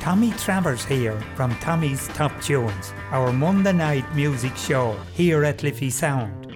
Tommy 0.00 0.30
Travers 0.38 0.84
here 0.84 1.20
from 1.34 1.56
Tommy's 1.56 2.06
Top 2.08 2.30
Tunes, 2.40 2.92
our 3.10 3.32
Monday 3.32 3.72
night 3.72 4.04
music 4.14 4.56
show 4.56 4.96
here 5.12 5.44
at 5.44 5.62
Liffey 5.62 5.90
Sound. 5.90 6.47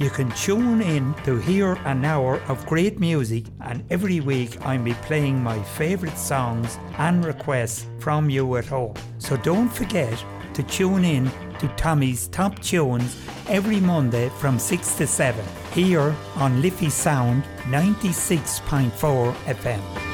You 0.00 0.08
can 0.08 0.30
tune 0.30 0.80
in 0.80 1.12
to 1.24 1.36
hear 1.36 1.74
an 1.84 2.06
hour 2.06 2.40
of 2.48 2.64
great 2.64 2.98
music, 2.98 3.44
and 3.60 3.84
every 3.90 4.20
week 4.20 4.56
I'll 4.64 4.82
be 4.82 4.94
playing 4.94 5.42
my 5.42 5.62
favourite 5.62 6.16
songs 6.16 6.78
and 6.96 7.22
requests 7.22 7.84
from 7.98 8.30
you 8.30 8.56
at 8.56 8.64
home. 8.64 8.94
So 9.18 9.36
don't 9.36 9.68
forget 9.68 10.24
to 10.54 10.62
tune 10.62 11.04
in 11.04 11.30
to 11.58 11.68
Tommy's 11.76 12.28
Top 12.28 12.58
Tunes 12.60 13.14
every 13.46 13.78
Monday 13.78 14.30
from 14.38 14.58
6 14.58 14.94
to 14.94 15.06
7 15.06 15.44
here 15.74 16.16
on 16.36 16.62
Liffey 16.62 16.88
Sound 16.88 17.44
96.4 17.68 19.34
FM. 19.44 20.09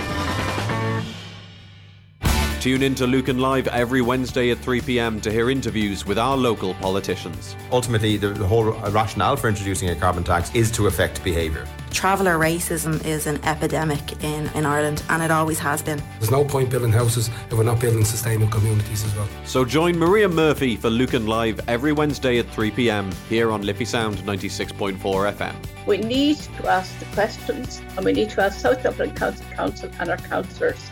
Tune 2.61 2.83
in 2.83 2.95
to 2.97 3.07
Lucan 3.07 3.39
Live 3.39 3.69
every 3.69 4.03
Wednesday 4.03 4.51
at 4.51 4.59
3 4.59 4.81
pm 4.81 5.21
to 5.21 5.31
hear 5.31 5.51
interviews 5.51 6.05
with 6.05 6.19
our 6.19 6.37
local 6.37 6.75
politicians. 6.75 7.55
Ultimately, 7.71 8.17
the, 8.17 8.29
the 8.31 8.47
whole 8.47 8.65
rationale 8.91 9.37
for 9.37 9.49
introducing 9.49 9.91
a 9.91 9.95
carbon 9.95 10.25
tax 10.25 10.53
is 10.55 10.71
to 10.73 10.87
affect 10.89 11.23
behaviour. 11.23 11.67
Traveller 11.91 12.39
racism 12.39 13.05
is 13.07 13.27
an 13.27 13.43
epidemic 13.45 14.25
in, 14.25 14.49
in 14.55 14.67
Ireland 14.67 15.03
and 15.11 15.23
it 15.23 15.31
always 15.31 15.59
has 15.61 15.81
been. 15.81 16.03
There's 16.19 16.31
no 16.31 16.45
point 16.45 16.71
building 16.71 16.93
houses 16.93 17.29
if 17.29 17.53
we're 17.53 17.63
not 17.63 17.79
building 17.79 18.05
sustainable 18.05 18.49
communities 18.49 19.05
as 19.05 19.15
well. 19.15 19.29
So 19.45 19.65
join 19.65 19.97
Maria 19.97 20.29
Murphy 20.29 20.77
for 20.77 20.91
Lucan 20.91 21.27
Live 21.27 21.61
every 21.69 21.93
Wednesday 21.93 22.39
at 22.39 22.49
3 22.51 22.71
pm 22.73 23.13
here 23.29 23.53
on 23.53 23.63
Liffey 23.63 23.85
Sound 23.85 24.19
96.4 24.19 24.99
FM. 24.99 25.55
We 25.87 25.99
need 25.99 26.39
to 26.39 26.69
ask 26.69 26.99
the 26.99 27.07
questions 27.07 27.81
and 27.97 28.05
we 28.05 28.13
need 28.13 28.31
to 28.31 28.43
ask 28.43 28.61
South 28.61 28.83
Dublin 28.83 29.15
Council 29.15 29.47
Council 29.53 29.91
and 30.01 30.11
our 30.11 30.17
councillors. 30.17 30.91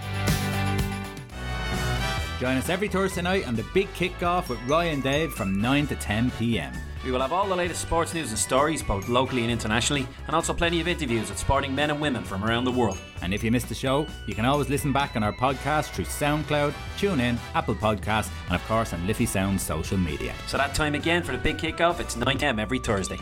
Join 2.41 2.57
us 2.57 2.69
every 2.69 2.89
Thursday 2.89 3.23
night 3.23 3.47
on 3.47 3.55
the 3.55 3.65
big 3.73 3.87
kickoff 3.95 4.49
with 4.49 4.59
Roy 4.67 4.89
and 4.89 5.03
Dave 5.03 5.33
from 5.33 5.61
9 5.61 5.87
to 5.87 5.95
10 5.95 6.33
pm. 6.33 6.73
We 7.05 7.13
will 7.13 7.21
have 7.21 7.33
all 7.33 7.47
the 7.47 7.55
latest 7.55 7.83
sports 7.83 8.13
news 8.13 8.31
and 8.31 8.39
stories, 8.39 8.83
both 8.83 9.09
locally 9.09 9.43
and 9.43 9.53
internationally, 9.53 10.09
and 10.27 10.35
also 10.35 10.53
plenty 10.53 10.81
of 10.81 10.89
interviews 10.89 11.29
with 11.29 11.39
sporting 11.39 11.75
men 11.75 11.91
and 11.91 12.01
women 12.01 12.25
from 12.25 12.43
around 12.43 12.65
the 12.65 12.73
world. 12.73 12.99
And 13.23 13.33
if 13.33 13.45
you 13.45 13.53
missed 13.53 13.69
the 13.69 13.75
show, 13.75 14.07
you 14.27 14.35
can 14.35 14.47
always 14.47 14.69
listen 14.69 14.93
back 14.93 15.15
on 15.15 15.23
our 15.23 15.33
podcast 15.33 15.91
through 15.91 16.07
SoundCloud, 16.07 16.75
TuneIn, 16.99 17.39
Apple 17.55 17.77
Podcasts, 17.77 18.31
and 18.47 18.55
of 18.57 18.67
course 18.67 18.93
on 18.93 19.07
Liffey 19.07 19.27
Sound 19.27 19.61
social 19.61 19.99
media. 19.99 20.35
So 20.49 20.57
that 20.57 20.75
time 20.75 20.95
again 20.95 21.23
for 21.23 21.33
the 21.33 21.39
big 21.39 21.59
kickoff, 21.59 22.01
it's 22.01 22.17
9 22.17 22.43
am 22.43 22.59
every 22.59 22.79
Thursday. 22.81 23.21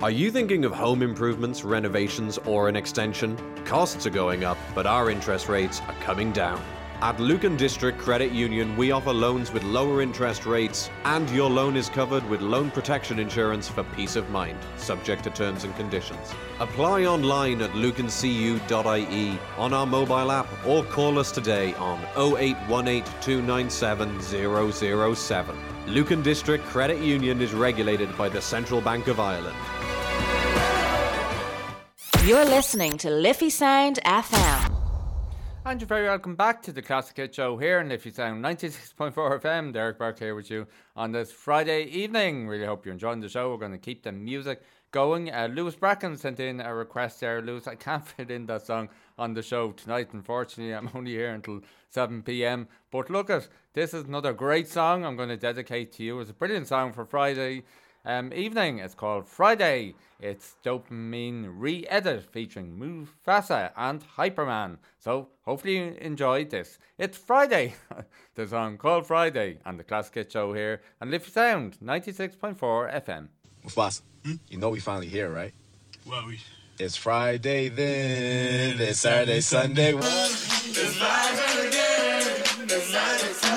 Are 0.00 0.12
you 0.12 0.30
thinking 0.30 0.64
of 0.64 0.72
home 0.72 1.02
improvements, 1.02 1.64
renovations, 1.64 2.38
or 2.46 2.68
an 2.68 2.76
extension? 2.76 3.36
Costs 3.64 4.06
are 4.06 4.10
going 4.10 4.44
up, 4.44 4.56
but 4.72 4.86
our 4.86 5.10
interest 5.10 5.48
rates 5.48 5.80
are 5.88 5.94
coming 5.94 6.30
down. 6.30 6.62
At 7.00 7.18
Lucan 7.18 7.56
District 7.56 7.98
Credit 7.98 8.30
Union, 8.30 8.76
we 8.76 8.92
offer 8.92 9.12
loans 9.12 9.52
with 9.52 9.64
lower 9.64 10.00
interest 10.00 10.46
rates, 10.46 10.88
and 11.04 11.28
your 11.30 11.50
loan 11.50 11.74
is 11.76 11.88
covered 11.88 12.24
with 12.30 12.40
loan 12.40 12.70
protection 12.70 13.18
insurance 13.18 13.68
for 13.68 13.82
peace 13.96 14.14
of 14.14 14.30
mind, 14.30 14.56
subject 14.76 15.24
to 15.24 15.30
terms 15.30 15.64
and 15.64 15.74
conditions. 15.74 16.32
Apply 16.60 17.04
online 17.06 17.60
at 17.60 17.70
lucancu.ie, 17.70 19.38
on 19.56 19.72
our 19.72 19.86
mobile 19.86 20.30
app, 20.30 20.46
or 20.64 20.84
call 20.84 21.18
us 21.18 21.32
today 21.32 21.74
on 21.74 21.98
0818 22.16 23.02
297 23.20 24.20
007. 25.14 25.58
Lucan 25.88 26.22
District 26.22 26.64
Credit 26.66 27.00
Union 27.00 27.40
is 27.40 27.52
regulated 27.52 28.16
by 28.16 28.28
the 28.28 28.40
Central 28.40 28.80
Bank 28.80 29.08
of 29.08 29.18
Ireland. 29.18 29.56
You're 32.28 32.44
listening 32.44 32.98
to 32.98 33.08
Liffey 33.08 33.48
Sound 33.48 34.00
FM. 34.04 34.76
And 35.64 35.80
you're 35.80 35.88
very 35.88 36.08
welcome 36.08 36.36
back 36.36 36.60
to 36.64 36.72
the 36.72 36.82
Classic 36.82 37.16
Hit 37.16 37.34
Show 37.34 37.56
here 37.56 37.80
in 37.80 37.88
Liffey 37.88 38.10
Sound 38.10 38.44
96.4 38.44 39.14
FM. 39.14 39.72
Derek 39.72 39.96
Burke 39.96 40.18
here 40.18 40.34
with 40.34 40.50
you 40.50 40.66
on 40.94 41.10
this 41.10 41.32
Friday 41.32 41.84
evening. 41.84 42.46
Really 42.46 42.66
hope 42.66 42.84
you're 42.84 42.92
enjoying 42.92 43.20
the 43.20 43.30
show. 43.30 43.50
We're 43.50 43.56
going 43.56 43.72
to 43.72 43.78
keep 43.78 44.02
the 44.02 44.12
music 44.12 44.60
going. 44.90 45.32
Uh, 45.32 45.48
Lewis 45.50 45.74
Bracken 45.74 46.18
sent 46.18 46.38
in 46.38 46.60
a 46.60 46.74
request 46.74 47.18
there. 47.20 47.40
Lewis, 47.40 47.66
I 47.66 47.76
can't 47.76 48.06
fit 48.16 48.30
in 48.30 48.44
that 48.44 48.66
song 48.66 48.90
on 49.18 49.32
the 49.32 49.42
show 49.42 49.72
tonight. 49.72 50.08
Unfortunately, 50.12 50.74
I'm 50.74 50.90
only 50.94 51.12
here 51.12 51.32
until 51.32 51.62
7 51.88 52.22
p.m. 52.24 52.68
But 52.90 53.08
look 53.08 53.30
at 53.30 53.48
this 53.72 53.94
is 53.94 54.04
another 54.04 54.34
great 54.34 54.68
song 54.68 55.02
I'm 55.02 55.16
going 55.16 55.30
to 55.30 55.38
dedicate 55.38 55.92
to 55.92 56.02
you. 56.02 56.20
It's 56.20 56.28
a 56.28 56.34
brilliant 56.34 56.68
song 56.68 56.92
for 56.92 57.06
Friday 57.06 57.62
um, 58.08 58.32
evening. 58.32 58.78
It's 58.78 58.94
called 58.94 59.28
Friday. 59.28 59.94
It's 60.18 60.56
Dopamine 60.64 61.52
Re 61.54 61.86
Edit 61.88 62.24
featuring 62.32 62.76
Mufasa 62.76 63.70
and 63.76 64.02
Hypeman. 64.16 64.78
So 64.98 65.28
hopefully 65.42 65.76
you 65.76 65.96
enjoyed 66.00 66.50
this. 66.50 66.78
It's 66.96 67.16
Friday. 67.16 67.74
the 68.34 68.48
song 68.48 68.78
called 68.78 69.06
Friday 69.06 69.58
and 69.64 69.78
the 69.78 69.84
Classic 69.84 70.14
Hit 70.14 70.32
Show 70.32 70.54
here 70.54 70.80
and 71.00 71.10
Liffey 71.10 71.30
Sound 71.30 71.76
96.4 71.84 72.56
FM. 72.58 73.28
Mufasa, 73.64 74.02
you 74.48 74.58
know 74.58 74.70
we 74.70 74.80
finally 74.80 75.08
here, 75.08 75.30
right? 75.30 75.52
Well, 76.04 76.26
we. 76.26 76.40
It's 76.80 76.96
Friday 76.96 77.68
then. 77.68 78.80
It's 78.80 79.00
Saturday, 79.00 79.40
Sunday. 79.40 79.94
It's 79.94 80.96
Friday 80.96 81.68
again. 81.68 82.66
It's 82.70 82.90
Friday, 82.90 83.32
Sunday. 83.32 83.47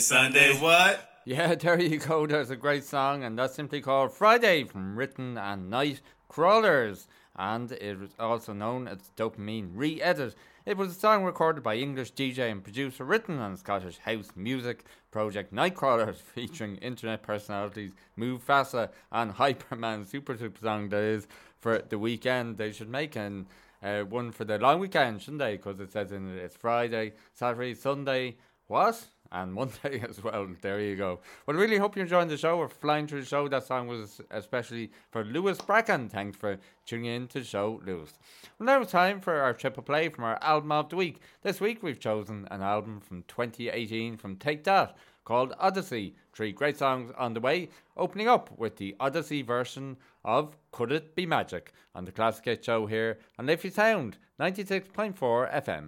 Saturday, 0.00 0.52
Sunday, 0.52 0.60
what? 0.60 1.20
Yeah, 1.24 1.54
there 1.54 1.80
you 1.80 1.98
go. 1.98 2.26
There's 2.26 2.50
a 2.50 2.56
great 2.56 2.84
song, 2.84 3.24
and 3.24 3.38
that's 3.38 3.54
simply 3.54 3.80
called 3.80 4.12
Friday 4.12 4.64
from 4.64 4.96
Riton 4.96 5.38
and 5.38 5.70
Night 5.70 6.02
Crawlers. 6.28 7.06
And 7.34 7.72
it 7.72 7.98
was 7.98 8.10
also 8.18 8.52
known 8.52 8.88
as 8.88 8.98
Dopamine 9.16 9.70
Re 9.72 10.02
Edit. 10.02 10.34
It 10.66 10.76
was 10.76 10.90
a 10.90 11.00
song 11.00 11.24
recorded 11.24 11.62
by 11.62 11.76
English 11.76 12.12
DJ 12.12 12.50
and 12.50 12.62
producer, 12.62 13.04
Riton 13.04 13.38
on 13.38 13.56
Scottish 13.56 13.98
house 13.98 14.28
music 14.36 14.84
project 15.10 15.54
Nightcrawlers, 15.54 16.16
featuring 16.34 16.76
internet 16.76 17.22
personalities 17.22 17.92
Mufasa 18.18 18.90
and 19.12 19.34
Hypeman. 19.34 20.06
Super 20.06 20.36
super 20.36 20.60
song 20.60 20.90
that 20.90 21.02
is 21.02 21.26
for 21.58 21.78
the 21.78 21.98
weekend. 21.98 22.58
They 22.58 22.72
should 22.72 22.90
make 22.90 23.16
an 23.16 23.46
uh, 23.82 24.00
one 24.02 24.30
for 24.30 24.44
the 24.44 24.58
long 24.58 24.80
weekend, 24.80 25.22
shouldn't 25.22 25.38
they? 25.38 25.56
Because 25.56 25.80
it 25.80 25.92
says 25.92 26.12
in 26.12 26.36
it 26.36 26.42
it's 26.42 26.56
Friday, 26.56 27.14
Saturday, 27.32 27.74
Sunday. 27.74 28.36
What? 28.66 29.06
And 29.36 29.52
Monday 29.60 30.02
as 30.08 30.22
well. 30.22 30.48
There 30.60 30.80
you 30.80 30.96
go. 30.96 31.20
Well, 31.46 31.56
really 31.56 31.76
hope 31.76 31.94
you're 31.94 32.04
enjoying 32.04 32.28
the 32.28 32.36
show. 32.36 32.58
We're 32.58 32.68
flying 32.68 33.06
through 33.06 33.20
the 33.20 33.26
show. 33.26 33.48
That 33.48 33.64
song 33.64 33.86
was 33.86 34.20
especially 34.30 34.90
for 35.10 35.24
Lewis 35.24 35.60
Bracken. 35.60 36.08
Thanks 36.08 36.36
for 36.36 36.58
tuning 36.86 37.06
in 37.06 37.28
to 37.28 37.40
the 37.40 37.44
show, 37.44 37.80
Lewis. 37.84 38.14
Well, 38.58 38.66
now 38.66 38.80
it's 38.82 38.92
time 38.92 39.20
for 39.20 39.40
our 39.40 39.52
triple 39.52 39.82
play 39.82 40.08
from 40.08 40.24
our 40.24 40.38
album 40.42 40.72
of 40.72 40.88
the 40.88 40.96
week. 40.96 41.20
This 41.42 41.60
week 41.60 41.82
we've 41.82 42.00
chosen 42.00 42.48
an 42.50 42.62
album 42.62 43.00
from 43.00 43.24
2018 43.28 44.16
from 44.16 44.36
Take 44.36 44.64
That 44.64 44.96
called 45.24 45.52
Odyssey. 45.58 46.14
Three 46.32 46.52
great 46.52 46.78
songs 46.78 47.12
on 47.18 47.34
the 47.34 47.40
way, 47.40 47.68
opening 47.96 48.28
up 48.28 48.56
with 48.58 48.76
the 48.76 48.94
Odyssey 49.00 49.42
version 49.42 49.96
of 50.24 50.56
Could 50.70 50.92
It 50.92 51.14
Be 51.14 51.26
Magic 51.26 51.72
on 51.94 52.04
the 52.04 52.12
Classic 52.12 52.44
Hit 52.44 52.64
Show 52.64 52.86
here 52.86 53.18
on 53.38 53.46
Liffey 53.46 53.70
Sound 53.70 54.18
96.4 54.40 55.64
FM. 55.64 55.86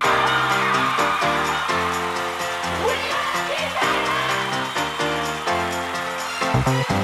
On 6.69 6.98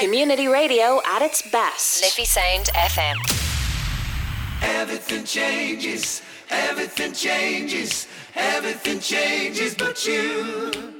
Community 0.00 0.46
Radio 0.46 1.00
at 1.06 1.22
its 1.22 1.40
best. 1.50 2.02
Liffey 2.02 2.26
Sound 2.26 2.66
FM. 2.74 3.16
Everything 4.62 5.24
changes, 5.24 6.20
everything 6.50 7.12
changes, 7.12 8.06
everything 8.34 9.00
changes 9.00 9.74
but 9.74 10.06
you. 10.06 10.95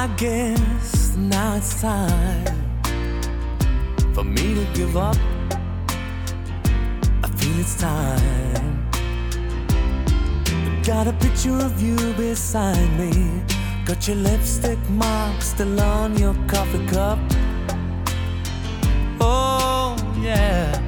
I 0.00 0.06
guess 0.16 1.14
now 1.18 1.56
it's 1.56 1.82
time 1.82 2.46
for 4.14 4.24
me 4.24 4.54
to 4.54 4.66
give 4.72 4.96
up. 4.96 5.18
I 7.22 7.28
feel 7.36 7.60
it's 7.60 7.74
time. 7.78 8.88
Got 10.84 11.06
a 11.06 11.12
picture 11.12 11.58
of 11.58 11.82
you 11.82 11.98
beside 12.14 12.88
me. 12.98 13.42
Got 13.84 14.08
your 14.08 14.16
lipstick 14.16 14.78
mark 14.88 15.42
still 15.42 15.78
on 15.78 16.16
your 16.16 16.34
coffee 16.48 16.86
cup. 16.86 17.18
Oh, 19.20 19.96
yeah. 20.22 20.80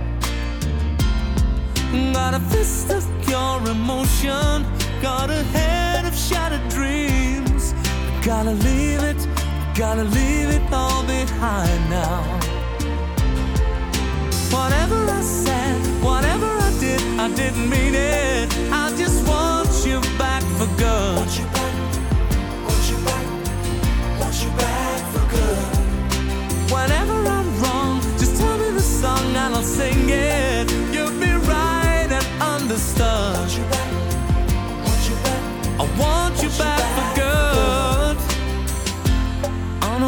Got 2.15 2.33
a 2.33 2.41
fist 2.41 2.91
of 2.91 3.05
pure 3.27 3.61
emotion. 3.71 4.65
Got 5.03 5.29
a 5.29 5.43
head 5.53 6.07
of 6.07 6.15
shattered 6.17 6.67
dreams. 6.71 7.42
Gotta 8.25 8.53
leave 8.53 9.03
it, 9.03 9.29
gotta 9.75 10.05
leave 10.05 10.49
it 10.51 10.63
all 10.73 11.03
behind 11.03 11.91
now. 11.91 12.23
Whatever 14.53 15.11
I 15.11 15.21
said, 15.23 15.77
whatever 16.01 16.47
I 16.47 16.71
did, 16.79 17.03
I 17.19 17.29
didn't 17.35 17.69
mean 17.69 17.95
it. 17.97 18.49
I 18.71 18.95
just 18.97 19.27
want 19.27 19.69
you 19.85 20.01
back 20.19 20.45
for 20.57 20.69
good. 20.79 21.17
Want 21.17 21.37
you 21.37 21.47
back, 21.47 21.75
want 22.65 22.91
you 22.91 22.99
back, 23.05 23.27
want 24.21 24.37
you 24.45 24.51
back 24.51 25.01
for 25.13 25.25
good. 25.37 26.71
Whenever 26.71 27.17
I'm 27.27 27.49
wrong, 27.61 28.01
just 28.19 28.41
tell 28.41 28.57
me 28.57 28.71
the 28.71 28.81
song 28.81 29.35
and 29.35 29.53
I'll 29.53 29.65
sing 29.65 30.09
it. 30.09 30.71
You'll 30.95 31.19
be 31.19 31.33
right 31.51 32.09
and 32.09 32.27
understood. 32.41 33.37
Want 33.37 33.57
you 33.59 33.65
back, 33.65 33.91
want 34.87 35.09
you 35.09 35.17
back, 35.27 35.43
I 35.81 35.85
want 35.99 36.41
you 36.41 36.51
back 36.51 36.81
for 36.95 37.17
good. 37.17 37.22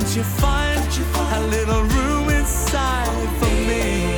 Can't 0.00 0.16
you 0.16 0.22
find 0.22 0.80
a 1.34 1.46
little 1.48 1.82
room 1.82 2.30
inside 2.30 3.28
for 3.38 3.52
me? 3.68 4.16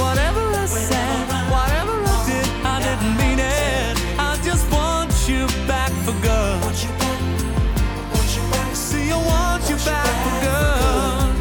Whatever 0.00 0.40
I 0.40 0.64
said, 0.64 1.28
whatever 1.52 1.92
I 2.00 2.16
did, 2.24 2.48
I 2.64 2.80
didn't 2.80 3.16
mean 3.20 3.38
it. 3.38 3.94
I 4.18 4.40
just 4.42 4.64
want 4.72 5.12
you 5.28 5.46
back 5.68 5.92
for 6.06 6.16
good. 6.22 6.76
See, 8.74 9.12
I 9.12 9.18
want 9.32 9.68
you 9.68 9.76
back 9.84 10.14
for 10.24 10.34
good. 10.48 11.34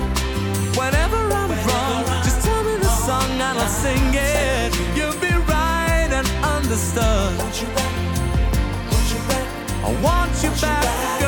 Whenever 0.77 1.15
I'm 1.15 1.51
wrong, 1.65 2.03
just 2.25 2.43
tell 2.45 2.61
me 2.65 2.75
the 2.75 2.91
song 3.07 3.31
and 3.39 3.57
I'll 3.57 3.69
sing 3.69 4.13
it. 4.13 4.75
You'll 4.97 5.19
be 5.21 5.33
right 5.47 6.11
and 6.11 6.27
understood. 6.43 7.39
I 9.85 10.01
want 10.03 10.43
you 10.43 10.49
back 10.59 11.26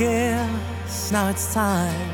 guess 0.00 1.12
now 1.12 1.28
it's 1.28 1.52
time 1.52 2.08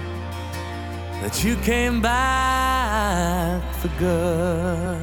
that 1.22 1.44
you 1.44 1.54
came 1.58 2.00
back 2.02 3.62
for 3.76 3.86
good. 3.96 5.00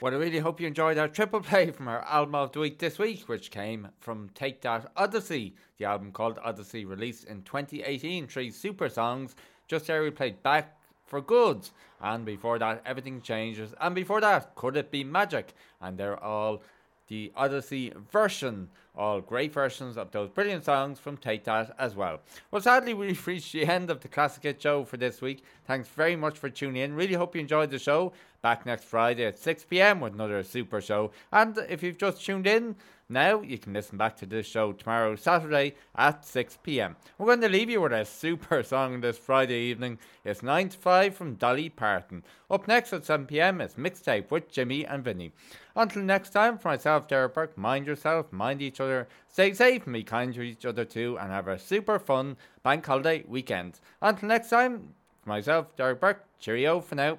Well, 0.00 0.14
I 0.14 0.16
really 0.16 0.38
hope 0.38 0.62
you 0.62 0.66
enjoyed 0.66 0.96
our 0.96 1.08
triple 1.08 1.42
play 1.42 1.70
from 1.70 1.88
our 1.88 2.06
album 2.06 2.36
of 2.36 2.52
the 2.52 2.60
week 2.60 2.78
this 2.78 2.98
week, 2.98 3.28
which 3.28 3.50
came 3.50 3.88
from 4.00 4.30
Take 4.30 4.62
That 4.62 4.90
Odyssey, 4.96 5.54
the 5.76 5.84
album 5.84 6.10
called 6.10 6.38
Odyssey, 6.42 6.86
released 6.86 7.24
in 7.24 7.42
2018. 7.42 8.28
Three 8.28 8.50
super 8.50 8.88
songs. 8.88 9.36
Just 9.68 9.88
there, 9.88 10.02
we 10.02 10.10
played 10.10 10.42
Back 10.42 10.78
for 11.04 11.20
Good, 11.20 11.68
and 12.00 12.24
before 12.24 12.58
that, 12.60 12.82
Everything 12.86 13.20
Changes, 13.20 13.74
and 13.78 13.94
before 13.94 14.20
that, 14.22 14.54
Could 14.54 14.76
It 14.76 14.90
Be 14.90 15.04
Magic? 15.04 15.52
And 15.80 15.98
they're 15.98 16.22
all 16.22 16.62
the 17.08 17.32
Odyssey 17.36 17.92
version. 18.10 18.68
All 18.96 19.20
great 19.20 19.52
versions 19.52 19.98
of 19.98 20.10
those 20.10 20.30
brilliant 20.30 20.64
songs 20.64 20.98
from 20.98 21.18
Take 21.18 21.44
That 21.44 21.74
as 21.78 21.94
well. 21.94 22.20
Well, 22.50 22.62
sadly, 22.62 22.94
we've 22.94 23.26
reached 23.26 23.52
the 23.52 23.66
end 23.66 23.90
of 23.90 24.00
the 24.00 24.08
Classic 24.08 24.42
Hit 24.42 24.62
Show 24.62 24.84
for 24.84 24.96
this 24.96 25.20
week. 25.20 25.44
Thanks 25.66 25.88
very 25.88 26.16
much 26.16 26.38
for 26.38 26.48
tuning 26.48 26.82
in. 26.82 26.94
Really 26.94 27.14
hope 27.14 27.34
you 27.34 27.42
enjoyed 27.42 27.70
the 27.70 27.78
show. 27.78 28.12
Back 28.40 28.64
next 28.64 28.84
Friday 28.84 29.26
at 29.26 29.38
6 29.38 29.64
pm 29.64 30.00
with 30.00 30.14
another 30.14 30.42
super 30.42 30.80
show. 30.80 31.10
And 31.30 31.58
if 31.68 31.82
you've 31.82 31.98
just 31.98 32.24
tuned 32.24 32.46
in, 32.46 32.76
now 33.08 33.40
you 33.40 33.56
can 33.56 33.72
listen 33.72 33.96
back 33.96 34.16
to 34.16 34.26
this 34.26 34.46
show 34.46 34.72
tomorrow, 34.72 35.14
Saturday 35.14 35.74
at 35.94 36.24
6 36.24 36.58
pm. 36.64 36.96
We're 37.18 37.26
going 37.26 37.40
to 37.42 37.48
leave 37.48 37.70
you 37.70 37.80
with 37.80 37.92
a 37.92 38.04
super 38.04 38.64
song 38.64 39.00
this 39.00 39.16
Friday 39.16 39.60
evening. 39.60 39.98
It's 40.24 40.42
9 40.42 40.70
to 40.70 40.76
5 40.76 41.14
from 41.14 41.34
Dolly 41.34 41.68
Parton. 41.68 42.24
Up 42.50 42.66
next 42.66 42.92
at 42.92 43.04
7 43.04 43.26
pm 43.26 43.60
is 43.60 43.74
Mixtape 43.74 44.32
with 44.32 44.50
Jimmy 44.50 44.84
and 44.84 45.04
Vinny. 45.04 45.30
Until 45.76 46.02
next 46.02 46.30
time, 46.30 46.58
for 46.58 46.68
myself, 46.68 47.06
Derek 47.06 47.34
Burke, 47.34 47.56
mind 47.56 47.86
yourself, 47.86 48.32
mind 48.32 48.60
each 48.60 48.80
other, 48.80 49.06
stay 49.28 49.52
safe, 49.52 49.84
and 49.84 49.92
be 49.92 50.02
kind 50.02 50.34
to 50.34 50.42
each 50.42 50.66
other 50.66 50.84
too, 50.84 51.16
and 51.20 51.30
have 51.30 51.46
a 51.46 51.60
super 51.60 52.00
fun 52.00 52.36
bank 52.64 52.84
holiday 52.84 53.22
weekend. 53.28 53.78
Until 54.02 54.28
next 54.28 54.50
time, 54.50 54.94
for 55.22 55.28
myself, 55.28 55.76
Derek 55.76 56.00
Burke, 56.00 56.24
cheerio 56.40 56.80
for 56.80 56.96
now. 56.96 57.18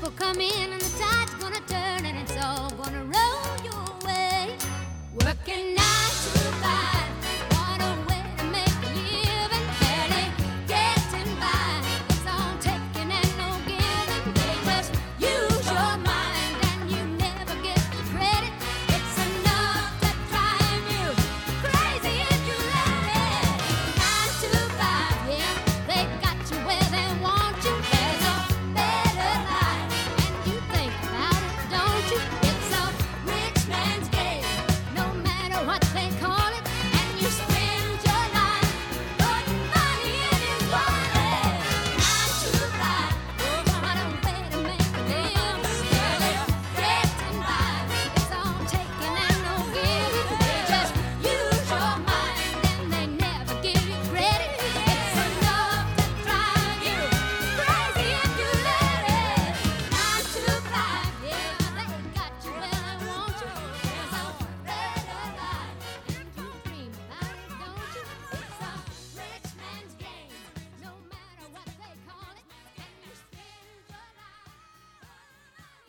people 0.00 0.12
come 0.16 0.40
in 0.40 0.79